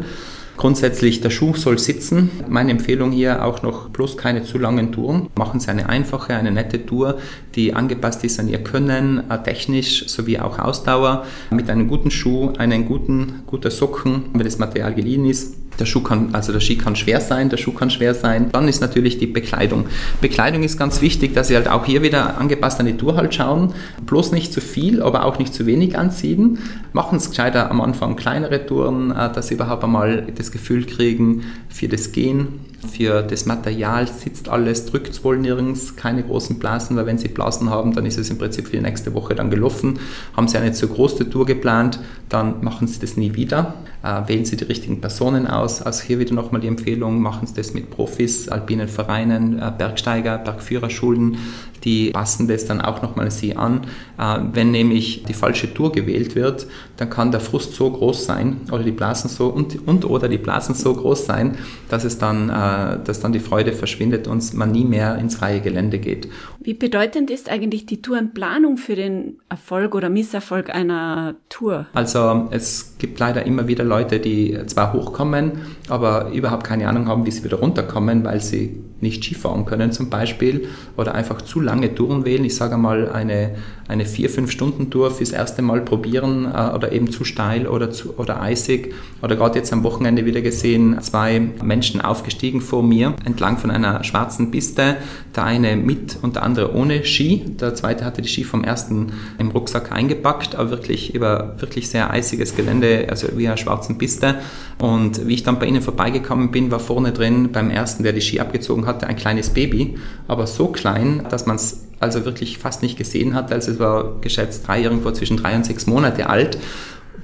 [0.60, 2.32] Grundsätzlich, der Schuh soll sitzen.
[2.50, 5.30] Meine Empfehlung hier auch noch bloß keine zu langen Touren.
[5.36, 7.18] Machen Sie eine einfache, eine nette Tour,
[7.56, 12.52] die angepasst ist an Ihr Können, äh, technisch sowie auch Ausdauer, mit einem guten Schuh,
[12.58, 16.78] einen guten, guter Socken, wenn das Material geliehen ist der Schuh kann, also der Ski
[16.78, 18.52] kann schwer sein, der Schuh kann schwer sein.
[18.52, 19.86] Dann ist natürlich die Bekleidung.
[20.22, 23.34] Bekleidung ist ganz wichtig, dass Sie halt auch hier wieder angepasst an die Tour halt
[23.34, 23.74] schauen.
[24.06, 26.60] Bloß nicht zu viel, aber auch nicht zu wenig anziehen.
[26.94, 31.44] Machen es gescheiter am Anfang kleinere Touren, äh, dass Sie überhaupt einmal das Gefühl kriegen
[31.70, 36.96] für das Gehen für das Material sitzt alles, drückt es wohl nirgends, keine großen Blasen,
[36.96, 39.50] weil wenn Sie Blasen haben, dann ist es im Prinzip für die nächste Woche dann
[39.50, 40.00] gelaufen.
[40.36, 43.74] Haben Sie eine zu große Tour geplant, dann machen Sie das nie wieder.
[44.02, 45.82] Äh, wählen Sie die richtigen Personen aus.
[45.82, 50.38] Also hier wieder nochmal die Empfehlung, machen Sie das mit Profis, alpinen Vereinen, äh, Bergsteiger,
[50.38, 51.38] Bergführerschulen,
[51.84, 53.82] die passen das dann auch nochmal Sie an.
[54.18, 58.62] Äh, wenn nämlich die falsche Tour gewählt wird, dann kann der Frust so groß sein
[58.72, 61.58] oder die Blasen so und, und oder die Blasen so groß sein,
[61.90, 66.00] dass es dann, dass dann die Freude verschwindet und man nie mehr ins freie Gelände
[66.00, 66.28] geht.
[66.60, 71.86] Wie bedeutend ist eigentlich die Tourenplanung für den Erfolg oder Misserfolg einer Tour?
[71.94, 75.54] Also es gibt leider immer wieder Leute, die zwar hochkommen,
[75.88, 80.10] aber überhaupt keine Ahnung haben, wie sie wieder runterkommen, weil sie nicht Skifahren können zum
[80.10, 82.44] Beispiel oder einfach zu lange Touren wählen.
[82.46, 83.56] Ich sage mal eine,
[83.88, 88.94] eine 4-5-Stunden-Tour fürs erste Mal probieren äh, oder eben zu steil oder, zu, oder eisig.
[89.22, 94.04] Oder gerade jetzt am Wochenende wieder gesehen, zwei Menschen aufgestiegen vor mir entlang von einer
[94.04, 94.98] schwarzen Piste.
[95.36, 97.44] Der eine mit und der andere ohne Ski.
[97.60, 102.12] Der zweite hatte die Ski vom ersten im Rucksack eingepackt, aber wirklich über wirklich sehr
[102.12, 104.36] eisiges Gelände, also wie einer schwarzen Piste.
[104.80, 108.22] Und wie ich dann bei ihnen vorbeigekommen bin, war vorne drin beim ersten, der die
[108.22, 109.98] Ski abgezogen hatte, ein kleines Baby,
[110.28, 113.52] aber so klein, dass man es also wirklich fast nicht gesehen hat.
[113.52, 116.58] Also es war geschätzt drei, irgendwo zwischen drei und sechs Monate alt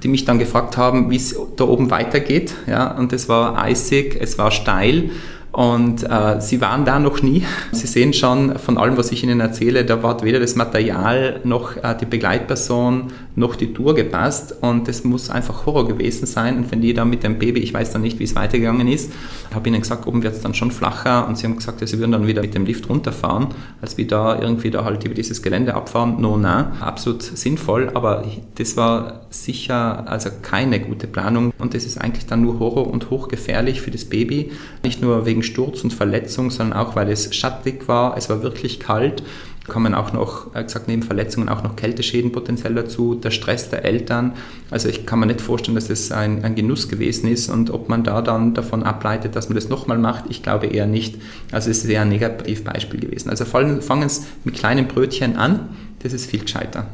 [0.02, 2.54] die mich dann gefragt haben, wie es da oben weitergeht.
[2.66, 5.10] Ja, und es war eisig, es war steil
[5.52, 7.44] und äh, sie waren da noch nie.
[7.72, 11.76] Sie sehen schon von allem, was ich Ihnen erzähle, da war weder das Material noch
[11.76, 14.56] äh, die Begleitperson noch die Tour gepasst.
[14.62, 16.56] Und das muss einfach Horror gewesen sein.
[16.56, 19.12] Und wenn die da mit dem Baby, ich weiß dann nicht, wie es weitergegangen ist,
[19.54, 21.28] habe ihnen gesagt, oben wird es dann schon flacher.
[21.28, 23.48] Und sie haben gesagt, ja, sie würden dann wieder mit dem Lift runterfahren,
[23.80, 26.20] als wir da irgendwie da halt über dieses Gelände abfahren.
[26.20, 27.90] No, na, absolut sinnvoll.
[27.94, 28.24] Aber
[28.56, 31.52] das war sicher also keine gute Planung.
[31.58, 34.50] Und das ist eigentlich dann nur Horror und hochgefährlich für das Baby.
[34.82, 38.16] Nicht nur wegen Sturz und Verletzung, sondern auch, weil es schattig war.
[38.16, 39.22] Es war wirklich kalt.
[39.66, 43.84] Kommen auch noch, wie gesagt, neben Verletzungen auch noch Kälteschäden potenziell dazu, der Stress der
[43.84, 44.34] Eltern.
[44.70, 47.88] Also ich kann mir nicht vorstellen, dass das ein, ein Genuss gewesen ist und ob
[47.88, 51.16] man da dann davon ableitet, dass man das nochmal macht, ich glaube eher nicht.
[51.52, 53.30] Also es ist eher ein Negativbeispiel gewesen.
[53.30, 55.70] Also fangen Sie mit kleinen Brötchen an,
[56.02, 56.86] das ist viel gescheiter.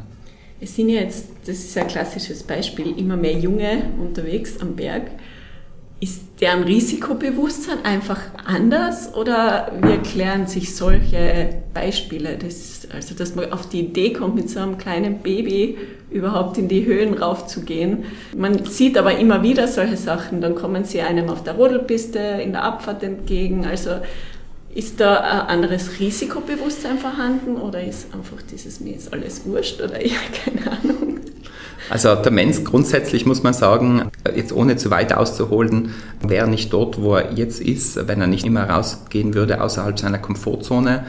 [0.61, 5.11] Es sind ja jetzt, das ist ein klassisches Beispiel, immer mehr Junge unterwegs am Berg.
[6.02, 12.36] Ist deren Risikobewusstsein einfach anders oder wie erklären sich solche Beispiele?
[12.38, 15.78] Das, also, dass man auf die Idee kommt, mit so einem kleinen Baby
[16.10, 18.06] überhaupt in die Höhen raufzugehen.
[18.36, 20.40] Man sieht aber immer wieder solche Sachen.
[20.40, 23.64] Dann kommen sie einem auf der Rodelpiste in der Abfahrt entgegen.
[23.64, 23.90] Also,
[24.74, 30.04] ist da ein anderes Risikobewusstsein vorhanden oder ist einfach dieses, mir ist alles wurscht oder
[30.04, 31.12] ja, keine Ahnung?
[31.90, 37.00] Also der Mensch grundsätzlich muss man sagen, jetzt ohne zu weit auszuholen, wäre nicht dort,
[37.00, 41.04] wo er jetzt ist, wenn er nicht immer rausgehen würde außerhalb seiner Komfortzone.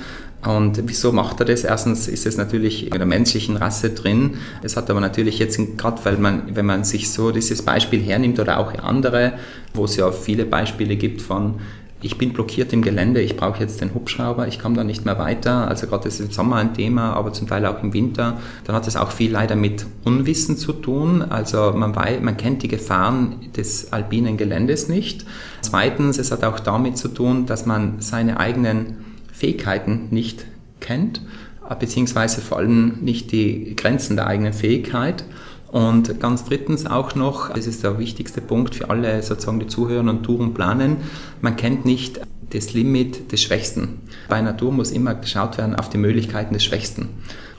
[0.45, 1.63] Und wieso macht er das?
[1.63, 4.35] Erstens ist es natürlich in der menschlichen Rasse drin.
[4.61, 8.39] Es hat aber natürlich jetzt, gerade weil man, wenn man sich so dieses Beispiel hernimmt
[8.39, 9.33] oder auch andere,
[9.73, 11.61] wo es ja viele Beispiele gibt von
[12.03, 15.17] ich bin blockiert im Gelände, ich brauche jetzt den Hubschrauber, ich komme da nicht mehr
[15.17, 15.67] weiter.
[15.67, 18.39] Also gerade ist im Sommer ein Thema, aber zum Teil auch im Winter.
[18.65, 21.21] Dann hat es auch viel leider mit Unwissen zu tun.
[21.21, 25.25] Also man, weiß, man kennt die Gefahren des alpinen Geländes nicht.
[25.61, 28.97] Zweitens, es hat auch damit zu tun, dass man seine eigenen
[29.31, 30.45] Fähigkeiten nicht
[30.81, 31.21] kennt,
[31.79, 35.23] beziehungsweise vor allem nicht die Grenzen der eigenen Fähigkeit.
[35.73, 40.07] Und ganz drittens auch noch, das ist der wichtigste Punkt für alle sozusagen die Zuhörer
[40.07, 40.97] und Touren planen,
[41.41, 44.01] man kennt nicht das Limit des Schwächsten.
[44.29, 47.09] Bei einer Tour muss immer geschaut werden auf die Möglichkeiten des Schwächsten.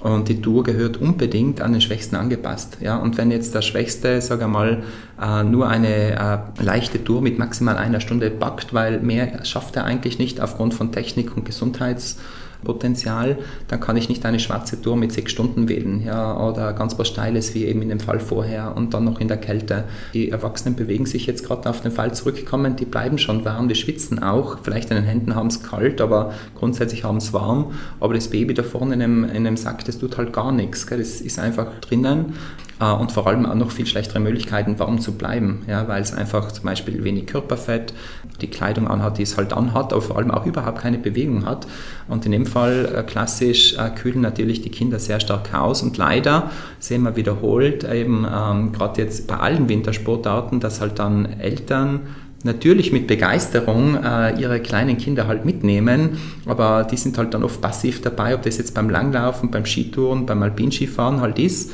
[0.01, 2.77] Und die Tour gehört unbedingt an den Schwächsten angepasst.
[2.81, 4.85] Ja, und wenn jetzt der Schwächste, sage mal,
[5.21, 9.87] äh, nur eine äh, leichte Tour mit maximal einer Stunde packt, weil mehr schafft er
[9.87, 12.19] eigentlich nicht aufgrund von Technik und Gesundheits
[12.65, 16.99] Potenzial, dann kann ich nicht eine schwarze Tour mit sechs Stunden wählen ja, oder ganz
[16.99, 19.85] was Steiles wie eben in dem Fall vorher und dann noch in der Kälte.
[20.13, 23.75] Die Erwachsenen bewegen sich jetzt gerade auf den Fall zurückkommen, die bleiben schon warm, die
[23.75, 28.15] schwitzen auch, vielleicht in den Händen haben es kalt, aber grundsätzlich haben es warm, aber
[28.15, 30.99] das Baby da vorne in einem, in einem Sack, das tut halt gar nichts, gell?
[30.99, 32.35] das ist einfach drinnen
[32.81, 36.51] und vor allem auch noch viel schlechtere Möglichkeiten, warm zu bleiben, ja, weil es einfach
[36.51, 37.95] zum Beispiel wenig Körperfett,
[38.41, 41.67] die Kleidung anhat, die es halt anhat, aber vor allem auch überhaupt keine Bewegung hat.
[42.09, 45.83] Und in dem Fall äh, klassisch äh, kühlen natürlich die Kinder sehr stark aus.
[45.83, 51.27] Und leider sehen wir wiederholt eben ähm, gerade jetzt bei allen Wintersportarten, dass halt dann
[51.39, 52.01] Eltern
[52.43, 57.63] natürlich mit Begeisterung äh, ihre kleinen Kinder halt mitnehmen, aber die sind halt dann oft
[57.63, 61.73] passiv dabei, ob das jetzt beim Langlaufen, beim Skitouren, beim Alpinskifahren halt ist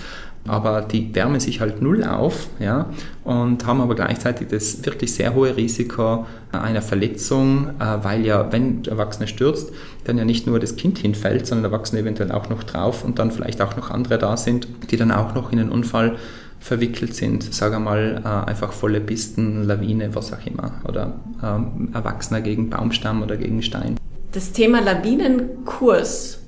[0.51, 2.87] aber die wärmen sich halt null auf ja,
[3.25, 8.83] und haben aber gleichzeitig das wirklich sehr hohe Risiko einer Verletzung, äh, weil ja, wenn
[8.83, 9.73] der Erwachsene stürzt,
[10.05, 13.19] dann ja nicht nur das Kind hinfällt, sondern der Erwachsene eventuell auch noch drauf und
[13.19, 16.17] dann vielleicht auch noch andere da sind, die dann auch noch in den Unfall
[16.59, 22.43] verwickelt sind, sage mal äh, einfach volle Pisten, Lawine, was auch immer, oder ähm, Erwachsener
[22.43, 23.97] gegen Baumstamm oder gegen Stein.
[24.33, 26.39] Das Thema Lawinenkurs.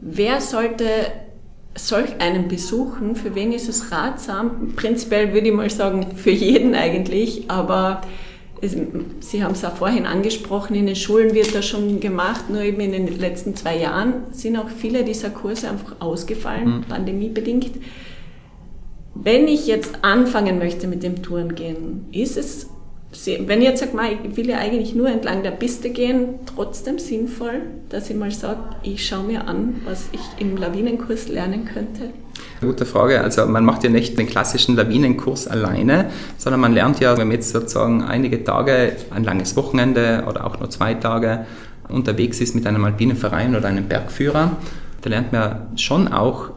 [0.00, 0.84] Wer sollte
[1.76, 4.74] solch einen besuchen, für wen ist es ratsam?
[4.76, 8.02] Prinzipiell würde ich mal sagen, für jeden eigentlich, aber
[8.60, 8.76] es,
[9.20, 12.80] Sie haben es auch vorhin angesprochen, in den Schulen wird das schon gemacht, nur eben
[12.80, 16.84] in den letzten zwei Jahren sind auch viele dieser Kurse einfach ausgefallen, mhm.
[16.84, 17.72] pandemiebedingt.
[19.14, 22.68] Wenn ich jetzt anfangen möchte mit dem Tourengehen, ist es
[23.46, 23.92] wenn ich jetzt sage,
[24.24, 28.58] ich will ja eigentlich nur entlang der Piste gehen, trotzdem sinnvoll, dass ich mal sage,
[28.82, 32.10] ich schaue mir an, was ich im Lawinenkurs lernen könnte?
[32.60, 33.20] Gute Frage.
[33.20, 37.36] Also man macht ja nicht den klassischen Lawinenkurs alleine, sondern man lernt ja, wenn man
[37.36, 41.46] jetzt sozusagen einige Tage, ein langes Wochenende oder auch nur zwei Tage
[41.88, 44.56] unterwegs ist mit einem alpinen Verein oder einem Bergführer,
[45.02, 46.50] da lernt man schon auch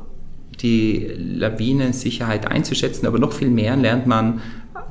[0.62, 4.42] die Lawinensicherheit einzuschätzen, aber noch viel mehr lernt man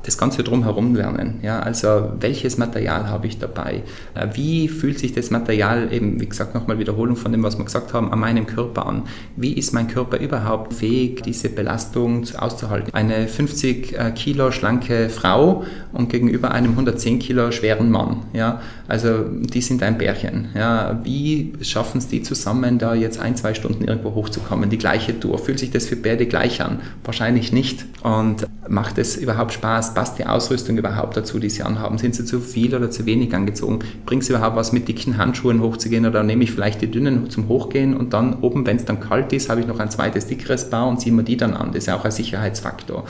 [0.03, 1.39] das Ganze drumherum lernen.
[1.41, 3.83] Ja, also welches Material habe ich dabei?
[4.15, 7.65] Äh, wie fühlt sich das Material eben, wie gesagt, nochmal Wiederholung von dem, was wir
[7.65, 9.03] gesagt haben, an meinem Körper an?
[9.35, 12.93] Wie ist mein Körper überhaupt fähig, diese Belastung auszuhalten?
[12.93, 18.23] Eine 50 äh, Kilo schlanke Frau und gegenüber einem 110 Kilo schweren Mann.
[18.33, 20.49] Ja, also die sind ein Bärchen.
[20.55, 24.69] Ja, wie schaffen es die zusammen, da jetzt ein, zwei Stunden irgendwo hochzukommen?
[24.69, 25.37] Die gleiche Tour.
[25.37, 26.79] Fühlt sich das für beide gleich an?
[27.03, 27.85] Wahrscheinlich nicht.
[28.03, 29.76] Und macht es überhaupt Spaß?
[29.93, 31.97] Passt die Ausrüstung überhaupt dazu, die sie anhaben?
[31.97, 33.79] Sind sie zu viel oder zu wenig angezogen?
[34.05, 37.47] Bringt es überhaupt was, mit dicken Handschuhen hochzugehen oder nehme ich vielleicht die dünnen zum
[37.47, 40.69] Hochgehen und dann oben, wenn es dann kalt ist, habe ich noch ein zweites dickeres
[40.69, 41.67] Bar und ziehe mir die dann an.
[41.67, 43.05] Das ist ja auch ein Sicherheitsfaktor.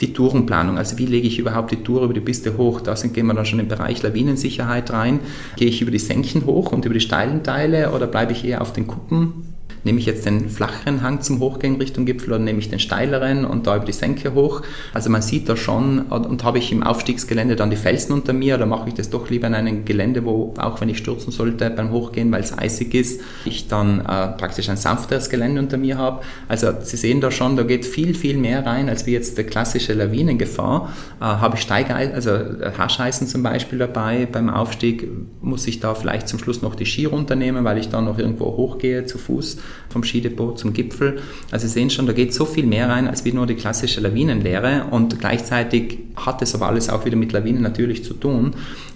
[0.00, 2.80] Die Tourenplanung, also wie lege ich überhaupt die Tour über die Piste hoch?
[2.80, 5.20] Da gehen wir dann schon im Bereich Lawinensicherheit rein.
[5.56, 8.60] Gehe ich über die Senken hoch und über die steilen Teile oder bleibe ich eher
[8.60, 9.47] auf den Kuppen?
[9.84, 13.44] Nehme ich jetzt den flacheren Hang zum Hochgehen Richtung Gipfel oder nehme ich den steileren
[13.44, 14.62] und da über die Senke hoch?
[14.92, 18.56] Also man sieht da schon, und habe ich im Aufstiegsgelände dann die Felsen unter mir
[18.56, 21.70] oder mache ich das doch lieber in einem Gelände, wo auch wenn ich stürzen sollte
[21.70, 25.98] beim Hochgehen, weil es eisig ist, ich dann äh, praktisch ein sanfteres Gelände unter mir
[25.98, 26.22] habe.
[26.48, 29.44] Also Sie sehen da schon, da geht viel, viel mehr rein, als wie jetzt der
[29.44, 30.92] klassische Lawinengefahr.
[31.20, 35.08] Äh, habe ich Steigeisen, also äh, Hascheisen zum Beispiel dabei beim Aufstieg,
[35.40, 38.46] muss ich da vielleicht zum Schluss noch die Ski runternehmen, weil ich da noch irgendwo
[38.56, 39.58] hochgehe zu Fuß
[39.88, 41.20] vom Skidepot zum Gipfel.
[41.50, 44.00] Also Sie sehen schon, da geht so viel mehr rein als wie nur die klassische
[44.00, 48.54] Lawinenlehre und gleichzeitig hat es aber alles auch wieder mit Lawinen natürlich zu tun.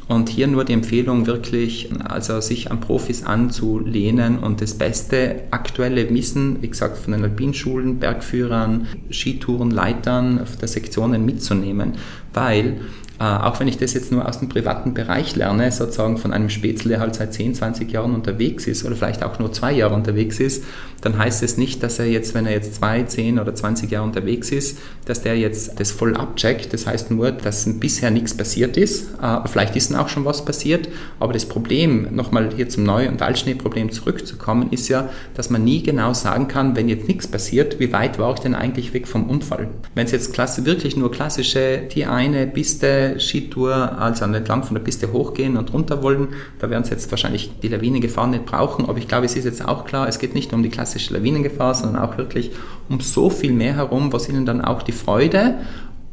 [0.09, 6.11] Und hier nur die Empfehlung wirklich, also sich an Profis anzulehnen und das beste aktuelle
[6.13, 11.93] Wissen, wie gesagt, von den Alpinschulen, Bergführern, Skitourenleitern der Sektionen mitzunehmen,
[12.35, 12.81] weil
[13.23, 16.91] auch wenn ich das jetzt nur aus dem privaten Bereich lerne, sozusagen von einem Spätzle,
[16.91, 20.41] der halt seit 10, 20 Jahren unterwegs ist oder vielleicht auch nur zwei Jahre unterwegs
[20.41, 20.65] ist,
[21.03, 24.07] dann heißt es nicht, dass er jetzt, wenn er jetzt zwei, 10 oder 20 Jahre
[24.07, 26.73] unterwegs ist, dass der jetzt das voll abcheckt.
[26.73, 29.09] Das heißt nur, dass bisher nichts passiert ist.
[29.21, 33.21] Äh, vielleicht ist auch schon was passiert, aber das Problem, nochmal hier zum Neu- und
[33.21, 37.93] Altschneeproblem zurückzukommen, ist ja, dass man nie genau sagen kann, wenn jetzt nichts passiert, wie
[37.93, 39.69] weit war ich denn eigentlich weg vom Unfall?
[39.95, 44.83] Wenn es jetzt klasse, wirklich nur klassische, die eine Piste, Skitour, also entlang von der
[44.83, 48.89] Piste hochgehen und runter wollen, da werden sie jetzt wahrscheinlich die Lawinengefahr nicht brauchen.
[48.89, 51.75] Aber ich glaube, es ist jetzt auch klar, es geht nicht um die klassische Lawinengefahr,
[51.75, 52.51] sondern auch wirklich
[52.89, 55.57] um so viel mehr herum, was ihnen dann auch die Freude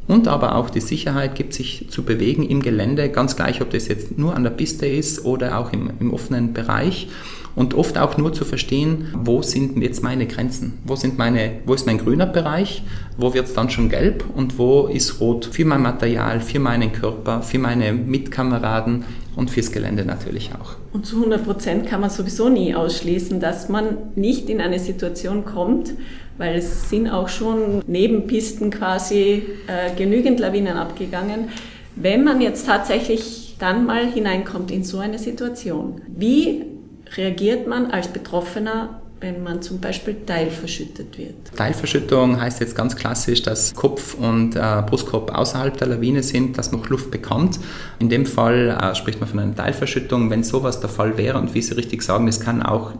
[0.07, 3.87] und aber auch die Sicherheit gibt, sich zu bewegen im Gelände, ganz gleich, ob das
[3.87, 7.07] jetzt nur an der Piste ist oder auch im, im offenen Bereich
[7.59, 11.73] und oft auch nur zu verstehen, wo sind jetzt meine Grenzen, wo, sind meine, wo
[11.73, 12.83] ist mein grüner Bereich,
[13.17, 16.93] wo wird es dann schon gelb und wo ist rot für mein Material, für meinen
[16.93, 19.03] Körper, für meine Mitkameraden
[19.35, 20.77] und fürs Gelände natürlich auch.
[20.93, 25.43] Und zu 100 Prozent kann man sowieso nie ausschließen, dass man nicht in eine Situation
[25.43, 25.91] kommt,
[26.37, 31.49] weil es sind auch schon Nebenpisten quasi äh, genügend Lawinen abgegangen.
[31.97, 36.78] Wenn man jetzt tatsächlich dann mal hineinkommt in so eine Situation, wie
[37.19, 41.35] reagiert man als Betroffener wenn man zum Beispiel teilverschüttet wird.
[41.55, 46.71] Teilverschüttung heißt jetzt ganz klassisch, dass Kopf und äh, Brustkorb außerhalb der Lawine sind, dass
[46.71, 47.59] noch Luft bekommt.
[47.99, 50.29] In dem Fall äh, spricht man von einer Teilverschüttung.
[50.29, 52.93] Wenn sowas der Fall wäre und wie Sie richtig sagen, das kann auch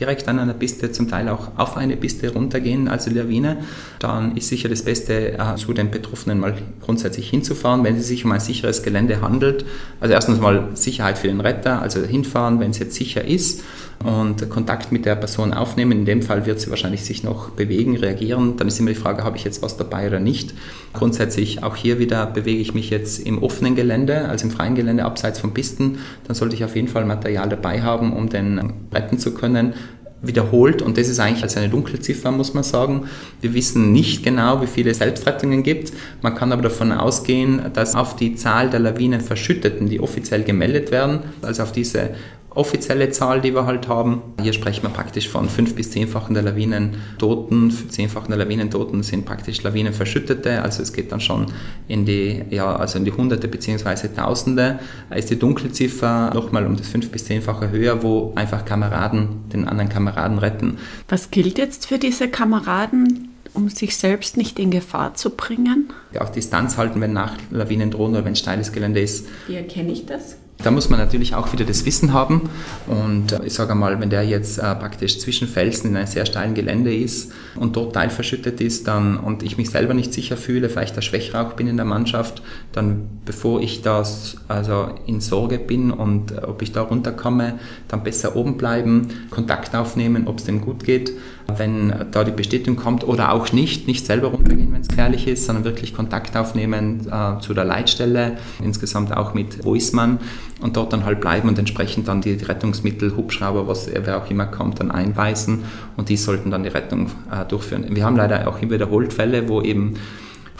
[0.00, 3.58] direkt an einer Piste, zum Teil auch auf eine Piste runtergehen, also Lawine,
[3.98, 8.24] dann ist sicher das Beste, äh, zu den Betroffenen mal grundsätzlich hinzufahren, wenn es sich
[8.24, 9.64] um ein sicheres Gelände handelt.
[10.00, 13.62] Also erstens mal Sicherheit für den Retter, also hinfahren, wenn es jetzt sicher ist
[14.04, 15.92] und Kontakt mit der Person aufnehmen.
[15.92, 18.56] In dem Fall wird sie wahrscheinlich sich noch bewegen, reagieren.
[18.56, 20.54] Dann ist immer die Frage, habe ich jetzt was dabei oder nicht.
[20.94, 25.04] Grundsätzlich auch hier wieder bewege ich mich jetzt im offenen Gelände, also im freien Gelände
[25.04, 25.98] abseits von Pisten.
[26.26, 29.74] Dann sollte ich auf jeden Fall Material dabei haben, um den retten zu können
[30.22, 33.08] wiederholt und das ist eigentlich als eine Dunkelziffer, muss man sagen.
[33.40, 35.92] Wir wissen nicht genau, wie viele Selbstrettungen gibt.
[36.20, 41.20] Man kann aber davon ausgehen, dass auf die Zahl der Lawinenverschütteten, die offiziell gemeldet werden,
[41.42, 42.10] also auf diese
[42.50, 44.22] offizielle Zahl, die wir halt haben.
[44.42, 47.70] Hier sprechen wir praktisch von fünf bis zehnfachen der Lawinentoten.
[47.70, 51.46] Zehnfachen der Lawinentoten sind praktisch Lawinenverschüttete, also es geht dann schon
[51.86, 54.08] in die, ja, also in die Hunderte bzw.
[54.08, 54.80] Tausende.
[55.08, 59.68] Da ist die Dunkelziffer nochmal um das fünf bis zehnfache höher, wo einfach Kameraden den
[59.68, 60.78] anderen Kameraden retten.
[61.08, 63.26] Was gilt jetzt für diese Kameraden?
[63.52, 65.92] um sich selbst nicht in Gefahr zu bringen?
[66.18, 69.26] Auch Distanz halten, wenn nach Lawinen drohen oder wenn steiles Gelände ist.
[69.48, 70.36] Wie erkenne ich das?
[70.62, 72.50] Da muss man natürlich auch wieder das Wissen haben.
[72.86, 76.26] Und äh, ich sage mal, wenn der jetzt äh, praktisch zwischen Felsen in einem sehr
[76.26, 80.68] steilen Gelände ist und dort teilverschüttet ist, dann und ich mich selber nicht sicher fühle,
[80.68, 82.42] vielleicht der Schwächere auch bin in der Mannschaft,
[82.72, 87.58] dann bevor ich das also in Sorge bin und äh, ob ich da runterkomme,
[87.88, 91.12] dann besser oben bleiben, Kontakt aufnehmen, ob es dem gut geht.
[91.58, 95.46] Wenn da die Bestätigung kommt oder auch nicht, nicht selber runtergehen, wenn es gefährlich ist,
[95.46, 100.18] sondern wirklich Kontakt aufnehmen äh, zu der Leitstelle, insgesamt auch mit Voiceman
[100.60, 104.46] und dort dann halt bleiben und entsprechend dann die, Rettungsmittel, Hubschrauber, was wer auch immer
[104.46, 105.64] kommt, dann einweisen
[105.96, 107.86] und die sollten dann die Rettung äh, durchführen.
[107.90, 109.94] Wir haben leider auch wiederholt Fälle, wo eben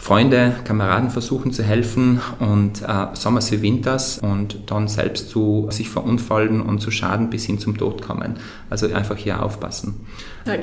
[0.01, 5.89] Freunde, Kameraden versuchen zu helfen und äh, Sommers wie Winters und dann selbst zu sich
[5.89, 8.37] verunfallen und zu Schaden bis hin zum Tod kommen.
[8.69, 10.07] Also einfach hier aufpassen.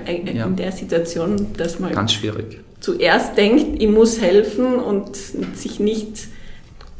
[0.07, 0.47] In ja.
[0.49, 6.29] der Situation, dass man ganz schwierig zuerst denkt, ich muss helfen und sich nicht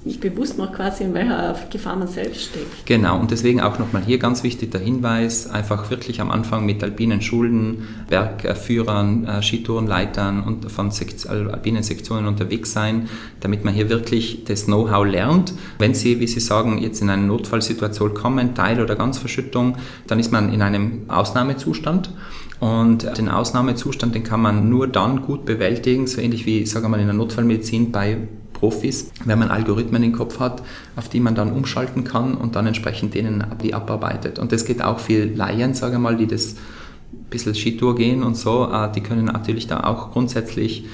[0.09, 2.87] nicht bewusst macht quasi, in welcher Gefahr man selbst steckt.
[2.87, 6.83] Genau, und deswegen auch nochmal hier ganz wichtig der Hinweis, einfach wirklich am Anfang mit
[6.83, 10.91] alpinen Schulen, Bergführern, äh, Skitourenleitern und von
[11.29, 13.09] alpinen Sektionen unterwegs sein,
[13.41, 15.53] damit man hier wirklich das Know-how lernt.
[15.79, 20.33] Wenn Sie, wie Sie sagen, jetzt in eine Notfallsituation kommen, Teil- oder Ganzverschüttung, dann ist
[20.33, 22.11] man in einem Ausnahmezustand.
[22.61, 26.89] Und den Ausnahmezustand, den kann man nur dann gut bewältigen, so ähnlich wie, sagen wir
[26.89, 28.27] mal, in der Notfallmedizin bei
[28.59, 30.63] Profis, wenn man Algorithmen im Kopf hat,
[30.97, 34.39] auf die man dann umschalten kann und dann entsprechend denen die abarbeitet.
[34.39, 36.57] Und das geht auch für Laien, sage ich mal, die das
[37.13, 40.85] ein bisschen Skitour gehen und so, äh, die können natürlich da auch grundsätzlich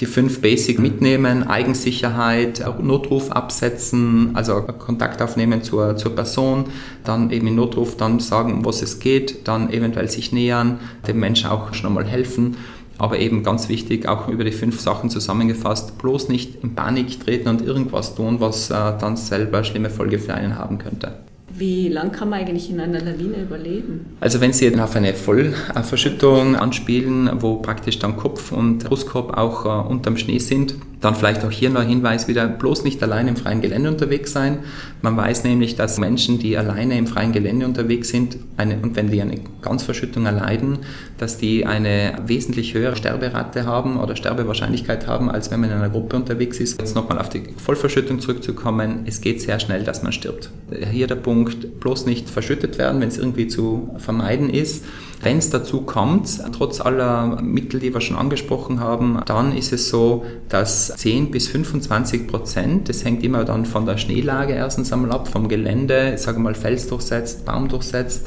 [0.00, 6.64] die fünf Basic mitnehmen, Eigensicherheit, Notruf absetzen, also Kontakt aufnehmen zur, zur Person,
[7.04, 11.20] dann eben im Notruf dann sagen, um was es geht, dann eventuell sich nähern, dem
[11.20, 12.56] Menschen auch schon mal helfen
[13.02, 17.48] aber eben ganz wichtig, auch über die fünf Sachen zusammengefasst, bloß nicht in Panik treten
[17.48, 21.12] und irgendwas tun, was äh, dann selber schlimme Folge für einen haben könnte.
[21.54, 24.16] Wie lang kann man eigentlich in einer Lawine überleben?
[24.20, 29.88] Also wenn Sie auf eine Vollverschüttung anspielen, wo praktisch dann Kopf und Brustkorb auch äh,
[29.88, 33.36] unterm Schnee sind, dann vielleicht auch hier noch ein Hinweis wieder, bloß nicht allein im
[33.36, 34.60] freien Gelände unterwegs sein.
[35.02, 39.10] Man weiß nämlich, dass Menschen, die alleine im freien Gelände unterwegs sind, eine, und wenn
[39.10, 40.78] die eine Ganzverschüttung erleiden,
[41.18, 45.90] dass die eine wesentlich höhere Sterberate haben oder Sterbewahrscheinlichkeit haben, als wenn man in einer
[45.90, 46.80] Gruppe unterwegs ist.
[46.80, 50.50] Jetzt nochmal auf die Vollverschüttung zurückzukommen, es geht sehr schnell, dass man stirbt.
[50.92, 54.84] Hier der Punkt, bloß nicht verschüttet werden, wenn es irgendwie zu vermeiden ist.
[55.22, 59.88] Wenn es dazu kommt, trotz aller Mittel, die wir schon angesprochen haben, dann ist es
[59.88, 65.12] so, dass 10 bis 25 Prozent, das hängt immer dann von der Schneelage erstens einmal
[65.12, 68.26] ab, vom Gelände, sagen wir mal Fels durchsetzt, Baum durchsetzt,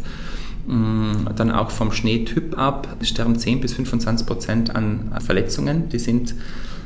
[0.68, 5.90] mm, dann auch vom Schneetyp ab, sterben 10 bis 25 Prozent an Verletzungen.
[5.90, 6.34] Die sind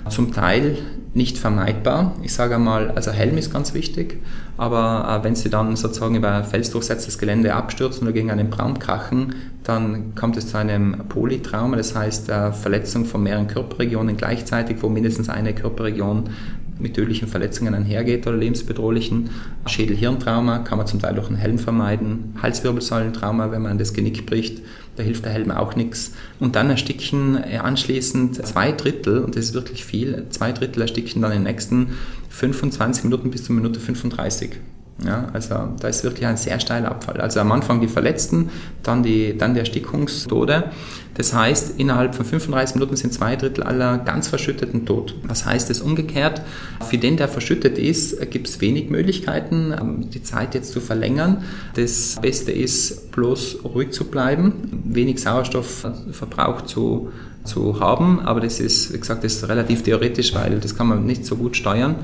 [0.07, 0.77] zum Teil
[1.13, 2.15] nicht vermeidbar.
[2.21, 4.21] Ich sage einmal, also Helm ist ganz wichtig,
[4.57, 9.35] aber äh, wenn Sie dann sozusagen über felsdurchsetztes Gelände abstürzen oder gegen einen Baum krachen,
[9.63, 14.89] dann kommt es zu einem Polytrauma, das heißt äh, Verletzung von mehreren Körperregionen gleichzeitig, wo
[14.89, 16.29] mindestens eine Körperregion
[16.79, 19.31] mit tödlichen Verletzungen einhergeht oder lebensbedrohlichen.
[19.65, 22.35] Schädel-Hirntrauma kann man zum Teil durch einen Helm vermeiden.
[22.41, 24.61] Halswirbelsäulentrauma, wenn man das Genick bricht,
[24.99, 26.11] da hilft der Helm auch nichts.
[26.41, 31.21] Und dann ersticken äh, anschließend zwei Drittel, und das ist wirklich viel, zwei Drittel ersticken
[31.21, 31.97] dann in den nächsten
[32.29, 34.57] 25 Minuten bis zur Minute 35.
[35.05, 37.21] Ja, also da ist wirklich ein sehr steiler Abfall.
[37.21, 38.49] Also am Anfang die Verletzten,
[38.83, 40.71] dann die, dann die Erstickungstode.
[41.13, 45.15] Das heißt, innerhalb von 35 Minuten sind zwei Drittel aller ganz Verschütteten tot.
[45.23, 46.41] Was heißt es umgekehrt?
[46.89, 51.43] Für den, der verschüttet ist, gibt es wenig Möglichkeiten, ähm, die Zeit jetzt zu verlängern.
[51.75, 57.11] Das Beste ist, bloß ruhig zu bleiben, wenig Sauerstoffverbrauch zu
[57.45, 61.05] zu haben, aber das ist, wie gesagt, das ist relativ theoretisch, weil das kann man
[61.05, 61.95] nicht so gut steuern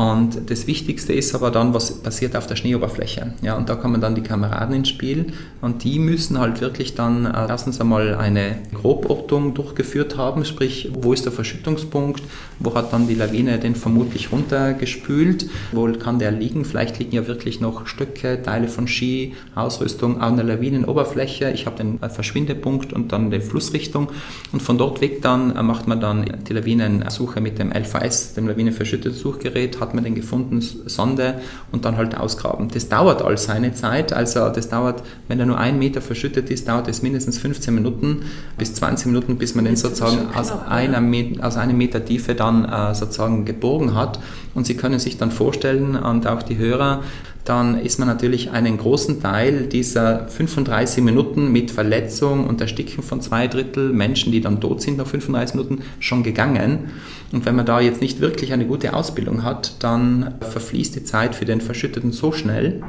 [0.00, 3.34] und das Wichtigste ist aber dann, was passiert auf der Schneeoberfläche.
[3.42, 5.34] Ja, und da kommen dann die Kameraden ins Spiel.
[5.60, 11.12] Und die müssen halt wirklich dann äh, erstens einmal eine Grobortung durchgeführt haben, sprich, wo
[11.12, 12.22] ist der Verschüttungspunkt,
[12.60, 17.26] wo hat dann die Lawine den vermutlich runtergespült, wo kann der liegen, vielleicht liegen ja
[17.26, 23.12] wirklich noch Stöcke, Teile von Ski, Ausrüstung an der Lawinenoberfläche, ich habe den Verschwindepunkt und
[23.12, 24.08] dann die Flussrichtung.
[24.50, 28.48] Und von dort weg dann äh, macht man dann die Lawinensuche mit dem LVS, dem
[28.48, 31.40] Lawinenverschüttungssuchgerät, hat man den gefunden, Sonde
[31.72, 32.68] und dann halt ausgraben.
[32.68, 36.68] Das dauert all seine Zeit, also das dauert, wenn er nur ein Meter verschüttet ist,
[36.68, 38.22] dauert es mindestens 15 Minuten
[38.58, 41.02] bis 20 Minuten, bis man den sozusagen aus, einer,
[41.44, 44.18] aus einem Meter Tiefe dann äh, sozusagen geborgen hat.
[44.54, 47.02] Und Sie können sich dann vorstellen, und auch die Hörer,
[47.44, 53.20] dann ist man natürlich einen großen Teil dieser 35 Minuten mit Verletzung und Ersticken von
[53.20, 56.90] zwei Drittel Menschen, die dann tot sind nach 35 Minuten, schon gegangen.
[57.32, 61.34] Und wenn man da jetzt nicht wirklich eine gute Ausbildung hat, dann verfließt die Zeit
[61.34, 62.82] für den Verschütteten so schnell.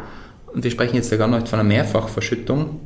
[0.54, 2.82] Und wir sprechen jetzt ja gar nicht von einer Mehrfachverschüttung,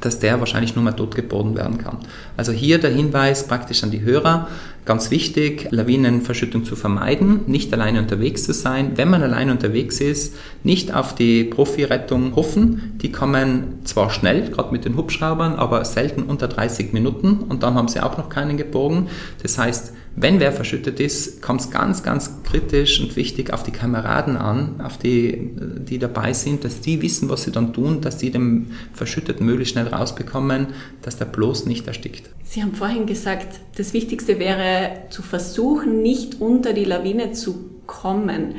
[0.00, 1.98] dass der wahrscheinlich nur mal totgeboren werden kann.
[2.36, 4.48] Also hier der Hinweis praktisch an die Hörer,
[4.84, 8.92] ganz wichtig, Lawinenverschüttung zu vermeiden, nicht alleine unterwegs zu sein.
[8.96, 12.92] Wenn man alleine unterwegs ist, nicht auf die Profirettung hoffen.
[12.96, 17.74] Die kommen zwar schnell, gerade mit den Hubschraubern, aber selten unter 30 Minuten und dann
[17.74, 19.08] haben sie auch noch keinen geborgen.
[19.42, 23.72] Das heißt, wenn wer verschüttet ist, kommt es ganz, ganz kritisch und wichtig auf die
[23.72, 28.20] Kameraden an, auf die, die dabei sind, dass die wissen, was sie dann tun, dass
[28.20, 30.68] sie den Verschütteten möglichst schnell rausbekommen,
[31.02, 32.30] dass der bloß nicht erstickt.
[32.44, 38.54] Sie haben vorhin gesagt, das Wichtigste wäre zu versuchen, nicht unter die Lawine zu kommen.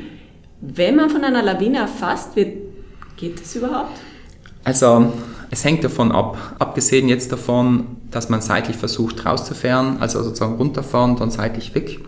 [0.60, 2.58] Wenn man von einer Lawine erfasst wird,
[3.16, 3.98] geht das überhaupt?
[4.64, 5.12] Also
[5.50, 6.56] es hängt davon ab.
[6.58, 12.00] Abgesehen jetzt davon, dass man seitlich versucht rauszufahren, also sozusagen runterfahren, dann seitlich weg.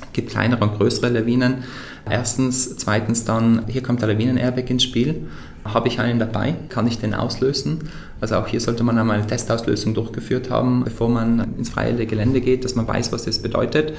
[0.00, 1.64] Es gibt kleinere und größere Lawinen.
[2.10, 5.26] Erstens, zweitens dann, hier kommt der Lawinen-Airbag ins Spiel.
[5.64, 6.54] Habe ich einen dabei?
[6.70, 7.90] Kann ich den auslösen?
[8.20, 12.40] Also auch hier sollte man einmal eine Testauslösung durchgeführt haben, bevor man ins freie Gelände
[12.40, 13.94] geht, dass man weiß, was das bedeutet.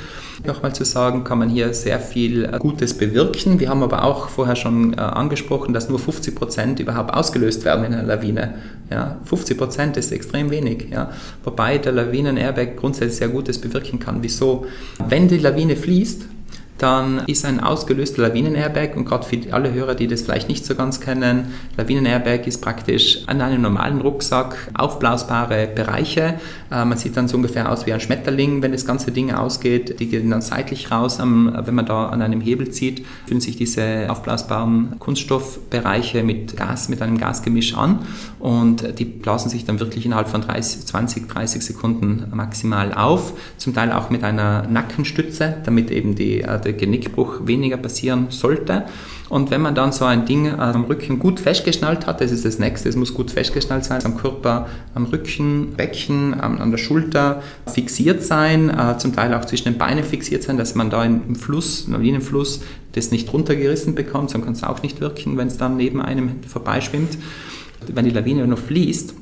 [0.46, 3.60] Nochmal zu sagen, kann man hier sehr viel äh, Gutes bewirken.
[3.60, 7.86] Wir haben aber auch vorher schon äh, angesprochen, dass nur 50 Prozent überhaupt ausgelöst werden
[7.86, 8.56] in einer Lawine.
[8.90, 10.88] Ja, 50 Prozent ist extrem wenig.
[10.92, 11.12] Ja.
[11.44, 14.18] Wobei der Lawinen-Airbag grundsätzlich sehr Gutes bewirken kann.
[14.22, 14.66] Wieso?
[15.08, 16.26] Wenn die Lawine fließt,
[16.82, 20.74] dann ist ein ausgelöster Lawinen-Airbag und gerade für alle Hörer, die das vielleicht nicht so
[20.74, 26.40] ganz kennen, Lawinen-Airbag ist praktisch an einem normalen Rucksack aufblasbare Bereiche.
[26.72, 30.00] Äh, man sieht dann so ungefähr aus wie ein Schmetterling, wenn das ganze Ding ausgeht.
[30.00, 34.08] Die gehen dann seitlich raus, wenn man da an einem Hebel zieht, fühlen sich diese
[34.10, 38.00] aufblasbaren Kunststoffbereiche mit Gas, mit einem Gasgemisch an
[38.40, 43.34] und die blasen sich dann wirklich innerhalb von 30, 20, 30 Sekunden maximal auf.
[43.58, 48.86] Zum Teil auch mit einer Nackenstütze, damit eben die, äh, der Genickbruch weniger passieren sollte.
[49.30, 52.44] Und wenn man dann so ein Ding äh, am Rücken gut festgeschnallt hat, das ist
[52.44, 57.42] das nächste, es muss gut festgeschnallt sein, am Körper, am Rücken, Becken, an der Schulter
[57.66, 61.36] fixiert sein, äh, zum Teil auch zwischen den Beinen fixiert sein, dass man da im
[61.36, 62.62] Fluss, im Lawinenfluss,
[62.92, 66.44] das nicht runtergerissen bekommt, sonst kann es auch nicht wirken, wenn es dann neben einem
[66.46, 67.18] vorbeischwimmt.
[67.88, 69.14] Wenn die Lawine noch fließt,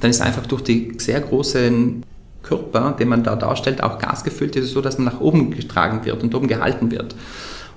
[0.00, 2.04] dann ist einfach durch die sehr großen
[2.48, 6.22] Körper, den man da darstellt, auch gasgefüllt ist so, dass man nach oben getragen wird
[6.22, 7.14] und oben gehalten wird.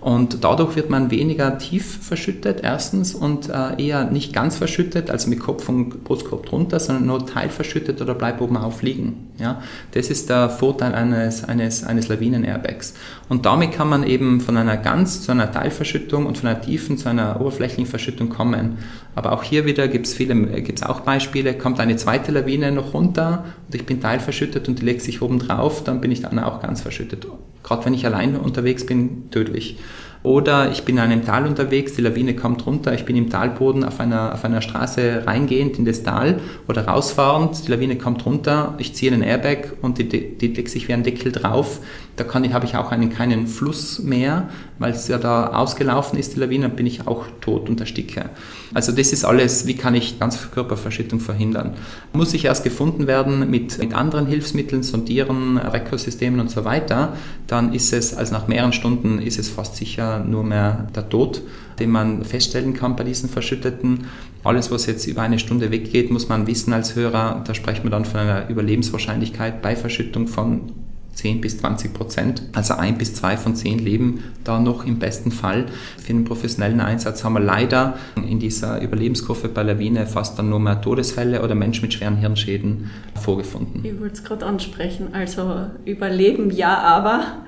[0.01, 5.29] Und dadurch wird man weniger tief verschüttet, erstens, und äh, eher nicht ganz verschüttet, also
[5.29, 9.29] mit Kopf und Brustkorb drunter, sondern nur teilverschüttet oder bleibt oben auf liegen.
[9.37, 9.61] Ja?
[9.91, 12.95] Das ist der Vorteil eines, eines, eines Lawinen-Airbags.
[13.31, 16.97] Und damit kann man eben von einer ganz zu einer Teilverschüttung und von einer tiefen
[16.97, 18.79] zu einer oberflächlichen Verschüttung kommen.
[19.15, 22.93] Aber auch hier wieder gibt es viele, gibt's auch Beispiele, kommt eine zweite Lawine noch
[22.93, 26.39] runter und ich bin teilverschüttet und die legt sich oben drauf, dann bin ich dann
[26.39, 27.25] auch ganz verschüttet.
[27.63, 29.77] Gerade wenn ich allein unterwegs bin, tödlich.
[30.23, 33.83] Oder ich bin in einem Tal unterwegs, die Lawine kommt runter, ich bin im Talboden
[33.83, 38.75] auf einer, auf einer Straße reingehend in das Tal oder rausfahrend, die Lawine kommt runter,
[38.77, 41.79] ich ziehe einen Airbag und die, die legt sich wie ein Deckel drauf.
[42.17, 46.19] Da kann ich, habe ich auch einen, keinen Fluss mehr, weil es ja da ausgelaufen
[46.19, 48.29] ist, die Lawine, dann bin ich auch tot und ersticke.
[48.73, 51.73] Also das ist alles, wie kann ich Ganzkörperverschüttung verhindern.
[52.13, 57.17] Muss ich erst gefunden werden mit, mit anderen Hilfsmitteln, Sondieren, Rekordsystemen und so weiter,
[57.47, 61.41] dann ist es, also nach mehreren Stunden ist es fast sicher nur mehr der Tod,
[61.79, 64.05] den man feststellen kann bei diesen Verschütteten.
[64.43, 67.91] Alles, was jetzt über eine Stunde weggeht, muss man wissen als Hörer, da sprechen wir
[67.91, 70.71] dann von einer Überlebenswahrscheinlichkeit bei Verschüttung von
[71.13, 72.43] 10 bis 20 Prozent.
[72.53, 75.65] Also ein bis zwei von zehn leben da noch im besten Fall.
[75.97, 80.59] Für den professionellen Einsatz haben wir leider in dieser Überlebenskurve bei Lawine fast dann nur
[80.59, 82.89] mehr Todesfälle oder Menschen mit schweren Hirnschäden
[83.21, 83.83] vorgefunden.
[83.83, 85.09] Ich wollte es gerade ansprechen.
[85.13, 87.43] Also Überleben ja, aber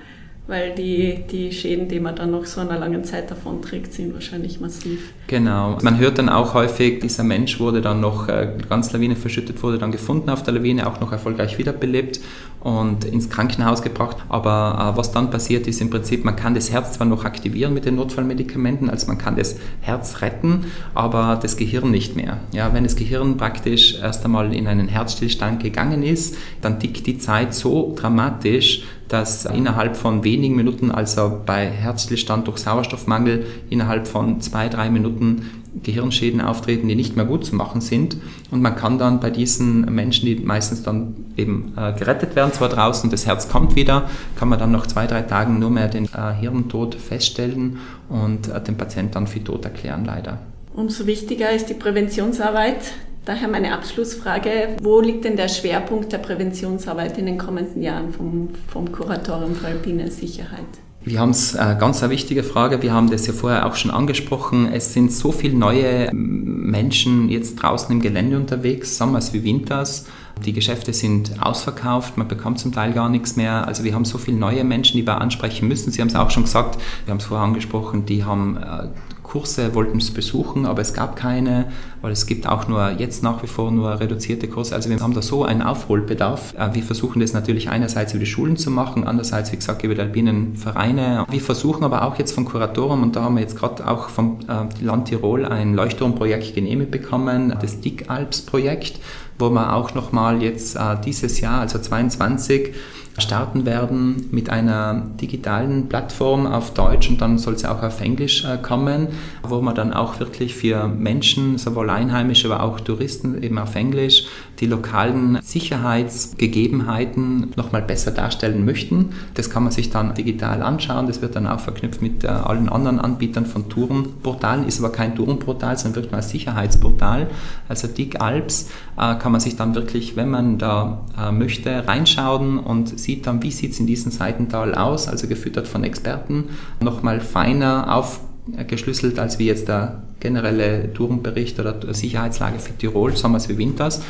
[0.46, 4.14] weil die, die Schäden, die man dann noch so einer langen Zeit davon trägt, sind
[4.14, 5.14] wahrscheinlich massiv.
[5.28, 5.78] Genau.
[5.82, 9.78] Man hört dann auch häufig, dieser Mensch wurde dann noch äh, ganz Lawine verschüttet, wurde
[9.78, 12.20] dann gefunden auf der Lawine, auch noch erfolgreich wiederbelebt
[12.64, 14.18] und ins Krankenhaus gebracht.
[14.30, 17.74] Aber äh, was dann passiert ist im Prinzip, man kann das Herz zwar noch aktivieren
[17.74, 22.38] mit den Notfallmedikamenten, also man kann das Herz retten, aber das Gehirn nicht mehr.
[22.54, 27.18] Ja, wenn das Gehirn praktisch erst einmal in einen Herzstillstand gegangen ist, dann tickt die
[27.18, 34.40] Zeit so dramatisch, dass innerhalb von wenigen Minuten, also bei Herzstillstand durch Sauerstoffmangel, innerhalb von
[34.42, 38.18] zwei, drei Minuten Gehirnschäden auftreten, die nicht mehr gut zu machen sind.
[38.52, 42.70] Und man kann dann bei diesen Menschen, die meistens dann eben äh, gerettet werden, zwar
[42.70, 46.06] draußen, das Herz kommt wieder, kann man dann nach zwei, drei Tagen nur mehr den
[46.06, 47.78] äh, Hirntod feststellen
[48.10, 50.40] und äh, den Patienten dann für tot erklären, leider.
[50.74, 52.94] Umso wichtiger ist die Präventionsarbeit.
[53.26, 58.50] Daher meine Abschlussfrage, wo liegt denn der Schwerpunkt der Präventionsarbeit in den kommenden Jahren vom,
[58.68, 60.60] vom Kuratorium für alpine Sicherheit?
[61.06, 63.92] Wir haben es, äh, ganz eine wichtige Frage, wir haben das ja vorher auch schon
[63.92, 70.06] angesprochen, es sind so viele neue Menschen jetzt draußen im Gelände unterwegs, Sommers wie Winters.
[70.46, 73.68] Die Geschäfte sind ausverkauft, man bekommt zum Teil gar nichts mehr.
[73.68, 75.92] Also wir haben so viele neue Menschen, die wir ansprechen müssen.
[75.92, 78.88] Sie haben es auch schon gesagt, wir haben es vorher angesprochen, die haben äh,
[79.34, 81.72] Kurse, wollten es besuchen, aber es gab keine,
[82.02, 84.76] weil es gibt auch nur jetzt nach wie vor nur reduzierte Kurse.
[84.76, 86.54] Also wir haben da so einen Aufholbedarf.
[86.54, 89.96] Äh, wir versuchen das natürlich einerseits über die Schulen zu machen, andererseits, wie gesagt, über
[89.96, 91.26] die alpinen Vereine.
[91.32, 94.38] Wir versuchen aber auch jetzt vom Kuratorium, und da haben wir jetzt gerade auch vom
[94.48, 99.00] äh, Land Tirol ein Leuchtturmprojekt genehmigt bekommen, das DIC-Alps-Projekt,
[99.40, 102.76] wo wir auch nochmal jetzt äh, dieses Jahr, also 22,
[103.18, 108.44] starten werden mit einer digitalen Plattform auf Deutsch und dann soll sie auch auf Englisch
[108.44, 109.08] äh, kommen,
[109.44, 114.26] wo man dann auch wirklich für Menschen, sowohl Einheimische, aber auch Touristen eben auf Englisch,
[114.60, 119.12] die lokalen Sicherheitsgegebenheiten nochmal besser darstellen möchten.
[119.36, 121.08] Das kann man sich dann digital anschauen.
[121.08, 125.16] Das wird dann auch verknüpft mit äh, allen anderen Anbietern von Tourenportalen, ist aber kein
[125.16, 127.28] Tourenportal, sondern wirklich ein Sicherheitsportal.
[127.70, 133.00] Also DIG Alps äh, kann man sich dann wirklich, wenn man da möchte, reinschauen und
[133.04, 136.50] sieht dann, wie sieht es in diesem Seitental aus, also gefüttert von Experten,
[136.80, 143.58] nochmal feiner aufgeschlüsselt, als wie jetzt der generelle Tourenbericht oder Sicherheitslage für Tirol, Sommers wie
[143.58, 144.02] Winters.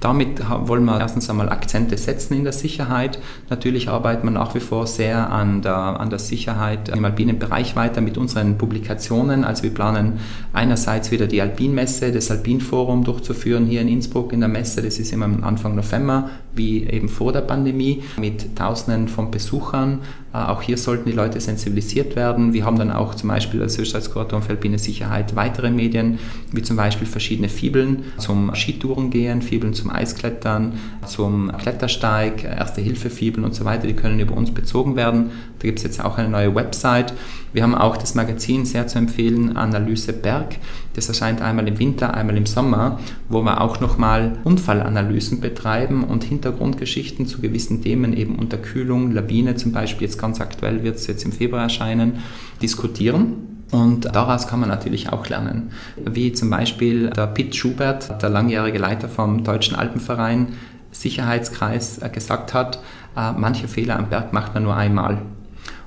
[0.00, 3.18] Damit wollen wir erstens einmal Akzente setzen in der Sicherheit.
[3.50, 7.76] Natürlich arbeiten wir nach wie vor sehr an der, an der Sicherheit im alpinen Bereich
[7.76, 9.44] weiter mit unseren Publikationen.
[9.44, 10.18] Also wir planen
[10.54, 14.80] einerseits wieder die Alpinmesse, das Alpinforum durchzuführen hier in Innsbruck in der Messe.
[14.80, 20.00] Das ist immer Anfang November, wie eben vor der Pandemie, mit Tausenden von Besuchern.
[20.32, 22.52] Äh, auch hier sollten die Leute sensibilisiert werden.
[22.52, 26.18] Wir haben dann auch zum Beispiel als Österreichskuratorium für alpine Sicherheit weitere Medien,
[26.52, 30.74] wie zum Beispiel verschiedene Fibeln zum Skitourengehen, Fibeln zum Eisklettern,
[31.06, 35.30] zum Klettersteig, Erste-Hilfe-Fibeln und so weiter, die können über uns bezogen werden.
[35.58, 37.12] Da gibt es jetzt auch eine neue Website.
[37.52, 40.56] Wir haben auch das Magazin sehr zu empfehlen, Analyse Berg.
[41.00, 46.24] Das erscheint einmal im Winter, einmal im Sommer, wo wir auch nochmal Unfallanalysen betreiben und
[46.24, 51.24] Hintergrundgeschichten zu gewissen Themen, eben Unterkühlung, Lawine zum Beispiel, jetzt ganz aktuell wird es jetzt
[51.24, 52.18] im Februar erscheinen,
[52.60, 53.64] diskutieren.
[53.70, 55.70] Und daraus kann man natürlich auch lernen.
[55.96, 60.48] Wie zum Beispiel der Pitt Schubert, der langjährige Leiter vom Deutschen Alpenverein,
[60.90, 62.82] Sicherheitskreis, äh, gesagt hat,
[63.16, 65.22] äh, manche Fehler am Berg macht man nur einmal.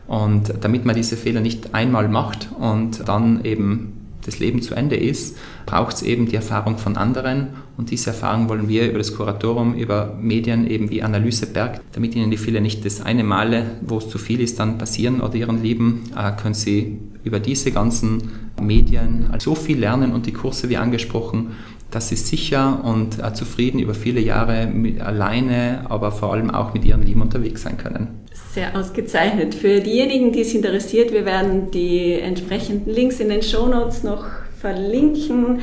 [0.08, 4.96] Und damit man diese Fehler nicht einmal macht und dann eben das Leben zu Ende
[4.96, 7.50] ist, braucht es eben die Erfahrung von anderen.
[7.78, 12.16] Und diese Erfahrung wollen wir über das Kuratorium, über Medien eben wie Analyse Berg, damit
[12.16, 15.36] ihnen die Fehler nicht das eine Male, wo es zu viel ist, dann passieren oder
[15.36, 20.70] ihren Leben, äh, können sie über diese ganzen Medien so viel lernen und die Kurse
[20.70, 21.52] wie angesprochen,
[21.96, 26.74] dass sie sicher und äh, zufrieden über viele Jahre mit, alleine, aber vor allem auch
[26.74, 28.08] mit ihren Lieben unterwegs sein können.
[28.52, 29.56] Sehr ausgezeichnet.
[29.56, 34.26] Für diejenigen, die es interessiert, wir werden die entsprechenden Links in den Show Notes noch
[34.60, 35.60] verlinken.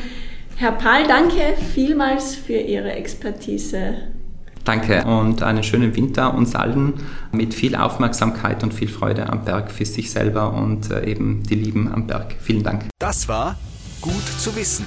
[0.56, 3.94] Herr Pahl, danke vielmals für Ihre Expertise.
[4.64, 6.94] Danke und einen schönen Winter uns allen
[7.32, 11.54] mit viel Aufmerksamkeit und viel Freude am Berg für sich selber und äh, eben die
[11.54, 12.36] Lieben am Berg.
[12.40, 12.84] Vielen Dank.
[12.98, 13.56] Das war
[14.00, 14.86] Gut zu wissen,